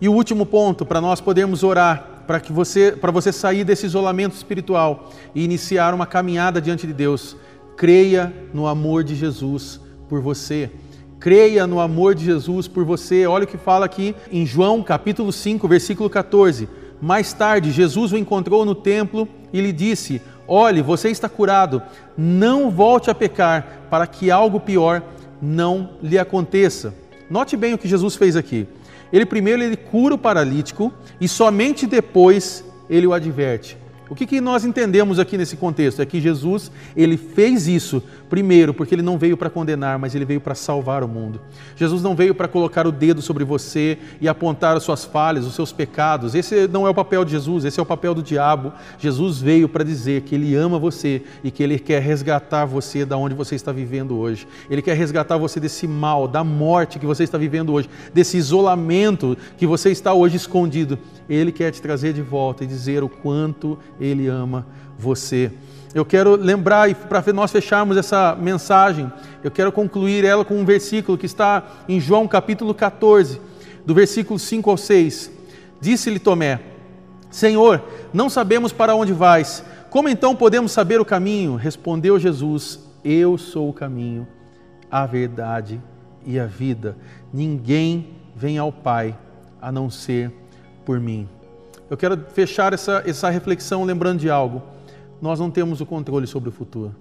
E 0.01 0.09
o 0.09 0.13
último 0.13 0.47
ponto, 0.47 0.87
para 0.87 1.01
nós 1.01 1.21
podermos 1.21 1.63
orar 1.63 2.23
para 2.27 2.41
que 2.41 2.53
você, 2.53 2.93
para 2.93 3.11
você 3.11 3.33
sair 3.33 3.65
desse 3.65 3.87
isolamento 3.87 4.37
espiritual 4.37 5.11
e 5.35 5.45
iniciar 5.45 5.93
uma 5.93 6.07
caminhada 6.07 6.61
diante 6.61 6.87
de 6.87 6.93
Deus, 6.93 7.37
creia 7.77 8.33
no 8.55 8.67
amor 8.67 9.03
de 9.03 9.15
Jesus 9.15 9.81
por 10.09 10.21
você. 10.21 10.71
Creia 11.19 11.67
no 11.67 11.81
amor 11.81 12.15
de 12.15 12.25
Jesus 12.25 12.67
por 12.67 12.85
você. 12.85 13.27
Olha 13.27 13.45
o 13.45 13.47
que 13.49 13.59
fala 13.59 13.85
aqui 13.85 14.15
em 14.33 14.47
João, 14.47 14.83
capítulo 14.83 15.33
5, 15.33 15.69
versículo 15.69 16.09
14. 16.09 16.69
Mais 17.03 17.33
tarde, 17.33 17.73
Jesus 17.73 18.13
o 18.13 18.17
encontrou 18.17 18.65
no 18.65 18.75
templo 18.75 19.29
e 19.53 19.61
lhe 19.61 19.73
disse: 19.73 20.23
Olhe, 20.47 20.83
você 20.83 21.11
está 21.11 21.29
curado, 21.29 21.83
não 22.17 22.71
volte 22.71 23.11
a 23.11 23.15
pecar, 23.15 23.87
para 23.91 24.07
que 24.07 24.31
algo 24.31 24.61
pior 24.61 25.03
não 25.43 25.91
lhe 26.03 26.19
aconteça. 26.19 26.95
Note 27.29 27.57
bem 27.57 27.75
o 27.75 27.79
que 27.79 27.89
Jesus 27.89 28.17
fez 28.17 28.37
aqui. 28.37 28.67
Ele 29.13 29.27
primeiro 29.27 29.63
ele 29.63 29.77
cura 29.77 30.15
o 30.15 30.19
paralítico 30.19 30.93
e 31.21 31.27
somente 31.27 31.87
depois 31.87 32.65
ele 32.89 33.07
o 33.07 33.13
adverte. 33.13 33.80
O 34.11 34.15
que, 34.17 34.27
que 34.27 34.41
nós 34.41 34.65
entendemos 34.65 35.21
aqui 35.21 35.39
nesse 35.39 35.57
contexto? 35.57 36.03
É 36.03 36.05
que 36.05 36.21
Jesus, 36.21 36.69
ele 36.97 37.17
fez 37.17 37.69
isso 37.69 38.03
primeiro 38.29 38.75
porque 38.75 38.93
ele 38.93 39.03
não 39.03 39.17
veio 39.17 39.37
para 39.37 39.49
condenar, 39.49 40.01
mas 40.01 40.17
ele 40.17 40.25
veio 40.25 40.41
para 40.41 40.57
salvar 40.57 41.05
o 41.05 41.09
mundo. 41.09 41.41
Jesus 41.77 42.03
não 42.03 42.17
veio 42.17 42.35
para 42.35 42.49
colocar 42.49 42.89
o 42.89 42.93
dedo 42.93 43.23
sobre 43.23 43.45
você 43.45 43.99
e 44.21 44.29
apontar 44.29 44.77
as 44.77 44.83
suas 44.83 45.05
falhas, 45.05 45.47
os 45.47 45.55
seus 45.55 45.71
pecados. 45.71 46.35
Esse 46.35 46.67
não 46.67 46.89
é 46.89 46.91
o 46.91 46.95
papel 46.95 47.25
de 47.25 47.31
Jesus, 47.31 47.65
esse 47.65 47.79
é 47.79 47.83
o 47.83 47.87
papel 47.87 48.13
do 48.13 48.21
diabo. 48.21 48.73
Jesus 48.99 49.41
veio 49.41 49.69
para 49.69 49.85
dizer 49.85 50.23
que 50.23 50.35
ele 50.35 50.57
ama 50.57 50.77
você 50.77 51.23
e 51.45 51.51
que 51.53 51.63
ele 51.63 51.79
quer 51.79 52.03
resgatar 52.03 52.65
você 52.65 53.05
da 53.05 53.17
onde 53.17 53.37
você 53.37 53.55
está 53.55 53.71
vivendo 53.71 54.19
hoje. 54.19 54.45
Ele 54.69 54.83
quer 54.83 54.97
resgatar 54.97 55.37
você 55.37 55.61
desse 55.61 55.87
mal, 55.87 56.27
da 56.27 56.43
morte 56.43 56.99
que 56.99 57.07
você 57.07 57.23
está 57.23 57.39
vivendo 57.39 57.73
hoje, 57.73 57.89
desse 58.13 58.37
isolamento 58.37 59.39
que 59.57 59.69
você 59.69 59.91
está 59.93 60.13
hoje 60.13 60.37
escondido. 60.37 60.99
Ele 61.29 61.53
quer 61.53 61.71
te 61.71 61.81
trazer 61.81 62.13
de 62.13 62.23
volta 62.23 62.65
e 62.65 62.67
dizer 62.67 63.05
o 63.05 63.09
quanto 63.09 63.79
Ele 64.01 64.27
ama 64.27 64.67
você. 64.99 65.53
Eu 65.93 66.05
quero 66.05 66.37
lembrar, 66.37 66.89
e 66.89 66.95
para 66.95 67.33
nós 67.33 67.51
fecharmos 67.51 67.97
essa 67.97 68.37
mensagem, 68.41 69.13
eu 69.43 69.51
quero 69.51 69.73
concluir 69.73 70.25
ela 70.25 70.45
com 70.45 70.55
um 70.55 70.65
versículo 70.65 71.19
que 71.19 71.27
está 71.27 71.65
em 71.89 71.99
João 71.99 72.29
capítulo 72.29 72.73
14, 72.73 73.41
do 73.85 73.95
versículo 73.95 74.39
5 74.39 74.71
ao 74.71 74.77
6. 74.77 75.33
Disse-lhe 75.81 76.21
Tomé: 76.21 76.61
Senhor, 77.31 77.83
não 78.13 78.31
sabemos 78.31 78.73
para 78.73 78.95
onde 78.95 79.13
vais, 79.13 79.65
como 79.91 80.09
então 80.09 80.37
podemos 80.37 80.71
saber 80.71 81.01
o 81.01 81.05
caminho? 81.05 81.57
Respondeu 81.57 82.19
Jesus: 82.19 82.79
Eu 83.03 83.37
sou 83.37 83.69
o 83.69 83.73
caminho, 83.73 84.27
a 84.89 85.05
verdade 85.05 85.81
e 86.25 86.39
a 86.39 86.47
vida. 86.47 86.97
Ninguém 87.33 88.15
vem 88.37 88.59
ao 88.59 88.71
Pai 88.71 89.17
a 89.61 89.73
não 89.73 89.91
ser 89.91 90.33
por 90.85 91.01
mim. 91.01 91.29
Eu 91.91 91.97
quero 91.97 92.17
fechar 92.33 92.73
essa, 92.73 93.03
essa 93.05 93.29
reflexão 93.29 93.83
lembrando 93.83 94.21
de 94.21 94.31
algo. 94.31 94.63
Nós 95.21 95.41
não 95.41 95.51
temos 95.51 95.81
o 95.81 95.87
controle 95.87 96.25
sobre 96.25 96.49
o 96.49 96.53
futuro. 96.53 96.95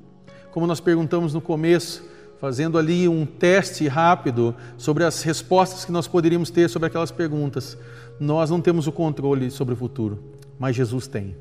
Como 0.52 0.66
nós 0.66 0.80
perguntamos 0.80 1.32
no 1.32 1.40
começo, 1.40 2.04
fazendo 2.40 2.76
ali 2.76 3.08
um 3.08 3.24
teste 3.24 3.88
rápido 3.88 4.56
sobre 4.78 5.04
as 5.04 5.22
respostas 5.22 5.86
que 5.86 5.92
nós 5.92 6.08
poderíamos 6.08 6.50
ter 6.50 6.68
sobre 6.70 6.88
aquelas 6.88 7.12
perguntas, 7.12 7.78
nós 8.20 8.50
não 8.50 8.60
temos 8.60 8.88
o 8.88 8.92
controle 8.92 9.52
sobre 9.52 9.76
o 9.76 9.78
futuro, 9.78 10.18
mas 10.58 10.76
Jesus 10.76 11.06
tem. 11.06 11.36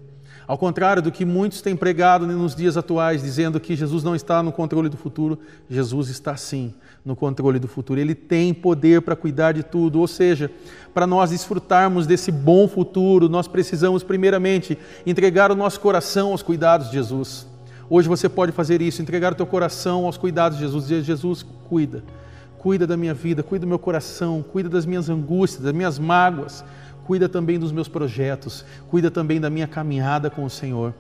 Ao 0.49 0.57
contrário 0.57 1.03
do 1.03 1.13
que 1.13 1.27
muitos 1.27 1.61
têm 1.61 1.77
pregado 1.77 2.27
nos 2.27 2.57
dias 2.57 2.79
atuais, 2.79 3.21
dizendo 3.21 3.61
que 3.61 3.77
Jesus 3.77 4.03
não 4.03 4.17
está 4.17 4.43
no 4.43 4.51
controle 4.51 4.89
do 4.89 4.97
futuro, 4.97 5.39
Jesus 5.69 6.09
está 6.09 6.35
sim 6.39 6.73
no 7.05 7.15
controle 7.15 7.59
do 7.59 7.69
futuro. 7.69 8.01
Ele 8.01 8.15
tem 8.15 8.55
poder 8.55 9.03
para 9.03 9.15
cuidar 9.15 9.53
de 9.53 9.63
tudo. 9.63 10.01
Ou 10.01 10.09
seja, 10.09 10.51
para 10.95 11.07
nós 11.07 11.29
desfrutarmos 11.29 12.07
desse 12.07 12.33
bom 12.33 12.67
futuro, 12.67 13.29
nós 13.29 13.47
precisamos, 13.47 14.03
primeiramente, 14.03 14.79
entregar 15.05 15.53
o 15.53 15.55
nosso 15.55 15.81
coração 15.81 16.33
aos 16.33 16.43
cuidados 16.43 16.87
de 16.87 16.95
Jesus. 16.95 17.47
Hoje 17.91 18.09
você 18.09 18.27
pode 18.27 18.51
fazer 18.51 18.81
isso, 18.81 19.03
entregar 19.03 19.35
o 19.35 19.37
teu 19.37 19.47
coração 19.47 20.07
aos 20.07 20.17
cuidados 20.17 20.57
de 20.57 20.65
Jesus, 20.65 20.85
dizer: 20.85 21.03
Jesus, 21.03 21.45
cuida, 21.69 22.03
cuida 22.57 22.87
da 22.87 22.97
minha 22.97 23.13
vida, 23.13 23.43
cuida 23.43 23.67
do 23.67 23.69
meu 23.69 23.79
coração, 23.79 24.43
cuida 24.43 24.71
das 24.71 24.87
minhas 24.87 25.11
angústias, 25.11 25.63
das 25.63 25.75
minhas 25.75 25.99
mágoas 25.99 26.65
cuida 27.09 27.27
também 27.27 27.59
dos 27.59 27.73
meus 27.73 27.89
projetos, 27.89 28.67
cuida 28.91 29.11
também 29.11 29.41
da 29.41 29.49
minha 29.49 29.67
caminhada 29.67 30.29
com 30.29 30.45
o 30.45 30.51
Senhor. 30.51 30.93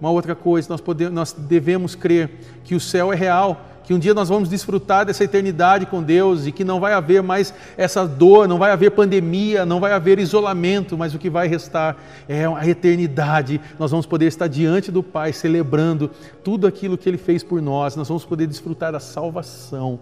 Uma 0.00 0.10
outra 0.10 0.34
coisa, 0.34 0.70
nós, 0.70 0.80
podemos, 0.80 1.12
nós 1.12 1.32
devemos 1.34 1.94
crer 1.94 2.30
que 2.64 2.74
o 2.74 2.80
céu 2.80 3.12
é 3.12 3.16
real, 3.16 3.60
que 3.84 3.92
um 3.92 3.98
dia 3.98 4.14
nós 4.14 4.30
vamos 4.30 4.48
desfrutar 4.48 5.04
dessa 5.04 5.22
eternidade 5.22 5.84
com 5.84 6.02
Deus 6.02 6.46
e 6.46 6.52
que 6.52 6.64
não 6.64 6.80
vai 6.80 6.94
haver 6.94 7.22
mais 7.22 7.52
essa 7.76 8.06
dor, 8.06 8.48
não 8.48 8.56
vai 8.56 8.70
haver 8.70 8.92
pandemia, 8.92 9.66
não 9.66 9.80
vai 9.80 9.92
haver 9.92 10.18
isolamento, 10.18 10.96
mas 10.96 11.14
o 11.14 11.18
que 11.18 11.28
vai 11.28 11.46
restar 11.46 11.98
é 12.26 12.46
a 12.46 12.66
eternidade. 12.66 13.60
Nós 13.78 13.90
vamos 13.90 14.06
poder 14.06 14.28
estar 14.28 14.46
diante 14.46 14.90
do 14.90 15.02
Pai 15.02 15.34
celebrando 15.34 16.10
tudo 16.42 16.66
aquilo 16.66 16.96
que 16.96 17.06
Ele 17.06 17.18
fez 17.18 17.44
por 17.44 17.60
nós, 17.60 17.96
nós 17.96 18.08
vamos 18.08 18.24
poder 18.24 18.46
desfrutar 18.46 18.92
da 18.92 19.00
salvação. 19.00 20.00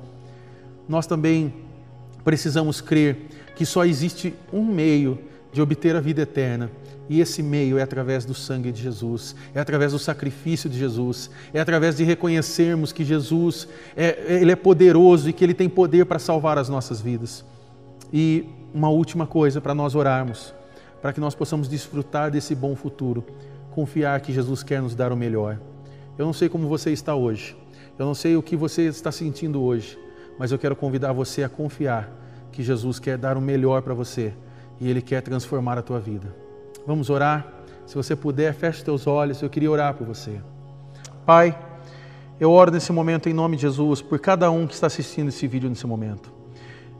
Nós 0.88 1.04
também 1.04 1.52
precisamos 2.22 2.80
crer 2.80 3.28
que 3.56 3.66
só 3.66 3.84
existe 3.84 4.34
um 4.52 4.64
meio 4.64 5.18
de 5.50 5.62
obter 5.62 5.96
a 5.96 6.00
vida 6.00 6.22
eterna. 6.22 6.70
E 7.08 7.20
esse 7.20 7.42
meio 7.42 7.78
é 7.78 7.82
através 7.82 8.24
do 8.24 8.34
sangue 8.34 8.70
de 8.70 8.82
Jesus, 8.82 9.34
é 9.54 9.60
através 9.60 9.92
do 9.92 9.98
sacrifício 9.98 10.68
de 10.68 10.78
Jesus, 10.78 11.30
é 11.54 11.60
através 11.60 11.96
de 11.96 12.04
reconhecermos 12.04 12.92
que 12.92 13.04
Jesus 13.04 13.66
é, 13.96 14.38
ele 14.40 14.52
é 14.52 14.56
poderoso 14.56 15.30
e 15.30 15.32
que 15.32 15.42
Ele 15.42 15.54
tem 15.54 15.68
poder 15.68 16.04
para 16.04 16.18
salvar 16.18 16.58
as 16.58 16.68
nossas 16.68 17.00
vidas. 17.00 17.44
E 18.12 18.44
uma 18.74 18.90
última 18.90 19.26
coisa 19.26 19.60
para 19.60 19.74
nós 19.74 19.94
orarmos, 19.94 20.52
para 21.00 21.12
que 21.12 21.20
nós 21.20 21.34
possamos 21.34 21.68
desfrutar 21.68 22.30
desse 22.30 22.54
bom 22.54 22.76
futuro, 22.76 23.24
confiar 23.70 24.20
que 24.20 24.32
Jesus 24.32 24.62
quer 24.62 24.82
nos 24.82 24.94
dar 24.94 25.12
o 25.12 25.16
melhor. 25.16 25.58
Eu 26.18 26.26
não 26.26 26.32
sei 26.32 26.48
como 26.48 26.68
você 26.68 26.90
está 26.90 27.14
hoje, 27.14 27.56
eu 27.98 28.04
não 28.04 28.14
sei 28.14 28.36
o 28.36 28.42
que 28.42 28.56
você 28.56 28.82
está 28.82 29.12
sentindo 29.12 29.62
hoje, 29.62 29.96
mas 30.38 30.52
eu 30.52 30.58
quero 30.58 30.76
convidar 30.76 31.12
você 31.12 31.44
a 31.44 31.48
confiar 31.48 32.25
que 32.56 32.62
Jesus 32.62 32.98
quer 32.98 33.18
dar 33.18 33.36
o 33.36 33.40
melhor 33.40 33.82
para 33.82 33.92
você 33.92 34.32
e 34.80 34.88
Ele 34.88 35.02
quer 35.02 35.20
transformar 35.20 35.76
a 35.76 35.82
tua 35.82 36.00
vida. 36.00 36.34
Vamos 36.86 37.10
orar? 37.10 37.46
Se 37.84 37.94
você 37.94 38.16
puder, 38.16 38.54
feche 38.54 38.82
teus 38.82 39.06
olhos, 39.06 39.42
eu 39.42 39.50
queria 39.50 39.70
orar 39.70 39.92
por 39.92 40.06
você. 40.06 40.40
Pai, 41.26 41.56
eu 42.40 42.50
oro 42.50 42.70
nesse 42.70 42.90
momento 42.92 43.28
em 43.28 43.34
nome 43.34 43.56
de 43.56 43.62
Jesus 43.62 44.00
por 44.00 44.18
cada 44.18 44.50
um 44.50 44.66
que 44.66 44.72
está 44.72 44.86
assistindo 44.86 45.28
esse 45.28 45.46
vídeo 45.46 45.68
nesse 45.68 45.86
momento. 45.86 46.32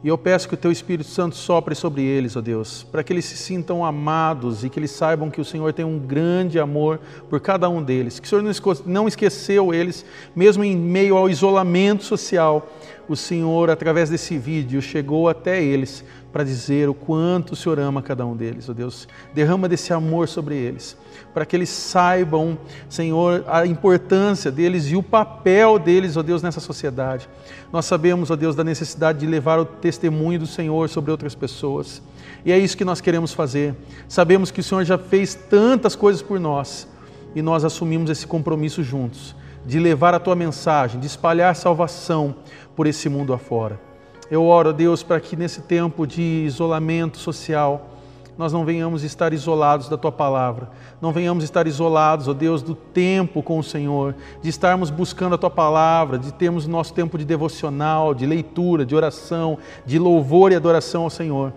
E 0.03 0.09
eu 0.09 0.17
peço 0.17 0.47
que 0.47 0.53
o 0.53 0.57
Teu 0.57 0.71
Espírito 0.71 1.09
Santo 1.09 1.35
sopre 1.35 1.73
sobre 1.73 2.03
eles, 2.03 2.35
ó 2.35 2.41
Deus, 2.41 2.83
para 2.83 3.03
que 3.03 3.11
eles 3.11 3.25
se 3.25 3.35
sintam 3.35 3.83
amados 3.83 4.63
e 4.63 4.69
que 4.69 4.77
eles 4.77 4.91
saibam 4.91 5.31
que 5.31 5.41
o 5.41 5.45
Senhor 5.45 5.73
tem 5.73 5.83
um 5.83 5.97
grande 5.97 6.59
amor 6.59 6.99
por 7.29 7.39
cada 7.39 7.67
um 7.67 7.81
deles. 7.81 8.19
Que 8.19 8.27
o 8.27 8.29
Senhor 8.29 8.43
não 8.85 9.07
esqueceu 9.07 9.73
eles, 9.73 10.05
mesmo 10.35 10.63
em 10.63 10.77
meio 10.77 11.17
ao 11.17 11.27
isolamento 11.27 12.03
social, 12.03 12.69
o 13.09 13.15
Senhor, 13.15 13.71
através 13.71 14.09
desse 14.09 14.37
vídeo, 14.37 14.81
chegou 14.81 15.27
até 15.29 15.63
eles 15.63 16.03
para 16.31 16.43
dizer 16.43 16.89
o 16.89 16.93
quanto 16.93 17.53
o 17.53 17.55
Senhor 17.55 17.79
ama 17.79 18.01
cada 18.01 18.25
um 18.25 18.35
deles, 18.35 18.69
ó 18.69 18.73
Deus. 18.73 19.07
Derrama 19.33 19.67
desse 19.67 19.93
amor 19.93 20.27
sobre 20.27 20.55
eles, 20.55 20.97
para 21.33 21.45
que 21.45 21.55
eles 21.55 21.69
saibam, 21.69 22.57
Senhor, 22.89 23.43
a 23.47 23.65
importância 23.65 24.51
deles 24.51 24.87
e 24.87 24.95
o 24.95 25.03
papel 25.03 25.79
deles, 25.79 26.17
ó 26.17 26.21
Deus, 26.21 26.43
nessa 26.43 26.59
sociedade. 26.59 27.29
Nós 27.71 27.85
sabemos, 27.85 28.29
ó 28.29 28.35
Deus, 28.35 28.55
da 28.55 28.63
necessidade 28.63 29.19
de 29.19 29.25
levar 29.25 29.59
o 29.59 29.65
testemunho 29.65 30.39
do 30.39 30.47
Senhor 30.47 30.89
sobre 30.89 31.11
outras 31.11 31.33
pessoas. 31.33 32.01
E 32.45 32.51
é 32.51 32.57
isso 32.57 32.77
que 32.77 32.85
nós 32.85 33.01
queremos 33.01 33.33
fazer. 33.33 33.75
Sabemos 34.07 34.51
que 34.51 34.59
o 34.59 34.63
Senhor 34.63 34.83
já 34.83 34.97
fez 34.97 35.33
tantas 35.35 35.95
coisas 35.95 36.21
por 36.21 36.39
nós 36.39 36.87
e 37.35 37.41
nós 37.41 37.63
assumimos 37.63 38.09
esse 38.09 38.25
compromisso 38.27 38.83
juntos 38.83 39.35
de 39.65 39.79
levar 39.79 40.13
a 40.13 40.19
tua 40.19 40.35
mensagem, 40.35 40.99
de 40.99 41.07
espalhar 41.07 41.53
salvação 41.55 42.35
por 42.75 42.87
esse 42.87 43.09
mundo 43.09 43.33
afora. 43.33 43.86
Eu 44.29 44.43
oro, 44.45 44.73
Deus, 44.73 45.03
para 45.03 45.19
que 45.19 45.35
nesse 45.35 45.61
tempo 45.61 46.05
de 46.05 46.21
isolamento 46.21 47.17
social, 47.17 47.97
nós 48.37 48.53
não 48.53 48.63
venhamos 48.63 49.03
estar 49.03 49.33
isolados 49.33 49.89
da 49.89 49.97
tua 49.97 50.11
palavra, 50.11 50.69
não 51.01 51.11
venhamos 51.11 51.43
estar 51.43 51.65
isolados, 51.65 52.27
ó 52.27 52.33
Deus, 52.33 52.61
do 52.61 52.75
tempo 52.75 53.41
com 53.41 53.57
o 53.57 53.63
Senhor, 53.63 54.15
de 54.41 54.49
estarmos 54.49 54.89
buscando 54.89 55.33
a 55.33 55.37
tua 55.37 55.49
palavra, 55.49 56.19
de 56.19 56.31
termos 56.31 56.65
o 56.65 56.69
nosso 56.69 56.93
tempo 56.93 57.17
de 57.17 57.25
devocional, 57.25 58.13
de 58.13 58.25
leitura, 58.25 58.85
de 58.85 58.95
oração, 58.95 59.57
de 59.85 59.97
louvor 59.97 60.51
e 60.51 60.55
adoração 60.55 61.03
ao 61.03 61.09
Senhor, 61.09 61.51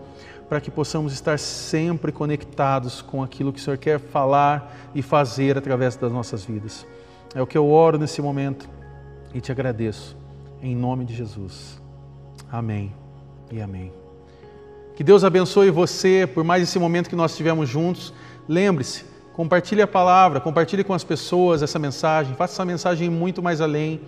para 0.48 0.61
que 0.61 0.70
possamos 0.70 1.12
estar 1.12 1.38
sempre 1.38 2.11
conectados 2.11 3.02
com 3.02 3.22
aquilo 3.22 3.52
que 3.52 3.61
o 3.61 3.62
Senhor 3.62 3.76
quer 3.76 4.00
falar 4.00 4.90
e 4.94 5.02
fazer 5.02 5.59
através 5.59 5.96
das 5.96 6.11
nossas 6.11 6.44
vidas. 6.44 6.87
É 7.35 7.42
o 7.42 7.46
que 7.46 7.59
eu 7.59 7.68
oro 7.70 7.98
nesse 7.98 8.22
momento 8.22 8.68
e 9.35 9.40
te 9.40 9.52
agradeço, 9.52 10.16
em 10.62 10.74
nome 10.74 11.04
de 11.04 11.14
Jesus. 11.14 11.80
Amém 12.50 12.92
e 13.50 13.60
amém. 13.60 13.92
Que 14.96 15.04
Deus 15.04 15.24
abençoe 15.24 15.70
você 15.70 16.28
por 16.32 16.44
mais 16.44 16.62
esse 16.62 16.78
momento 16.78 17.08
que 17.08 17.16
nós 17.16 17.36
tivemos 17.36 17.68
juntos. 17.68 18.12
Lembre-se, 18.48 19.04
compartilhe 19.32 19.80
a 19.80 19.86
palavra, 19.86 20.40
compartilhe 20.40 20.84
com 20.84 20.92
as 20.92 21.04
pessoas 21.04 21.62
essa 21.62 21.78
mensagem, 21.78 22.34
faça 22.34 22.54
essa 22.54 22.64
mensagem 22.64 23.08
muito 23.08 23.42
mais 23.42 23.60
além 23.60 24.00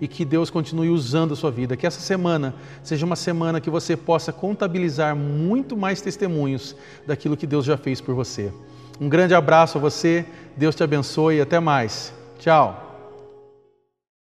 e 0.00 0.06
que 0.06 0.24
Deus 0.24 0.48
continue 0.48 0.88
usando 0.88 1.32
a 1.32 1.36
sua 1.36 1.50
vida. 1.50 1.76
Que 1.76 1.86
essa 1.86 2.00
semana 2.00 2.54
seja 2.82 3.04
uma 3.04 3.16
semana 3.16 3.60
que 3.60 3.68
você 3.68 3.96
possa 3.96 4.32
contabilizar 4.32 5.14
muito 5.14 5.76
mais 5.76 6.00
testemunhos 6.00 6.74
daquilo 7.06 7.36
que 7.36 7.46
Deus 7.46 7.64
já 7.64 7.76
fez 7.76 8.00
por 8.00 8.14
você. 8.14 8.52
Um 9.00 9.08
grande 9.08 9.34
abraço 9.34 9.78
a 9.78 9.80
você, 9.80 10.24
Deus 10.56 10.74
te 10.74 10.82
abençoe 10.82 11.36
e 11.36 11.40
até 11.40 11.60
mais. 11.60 12.12
Tchau. 12.38 12.87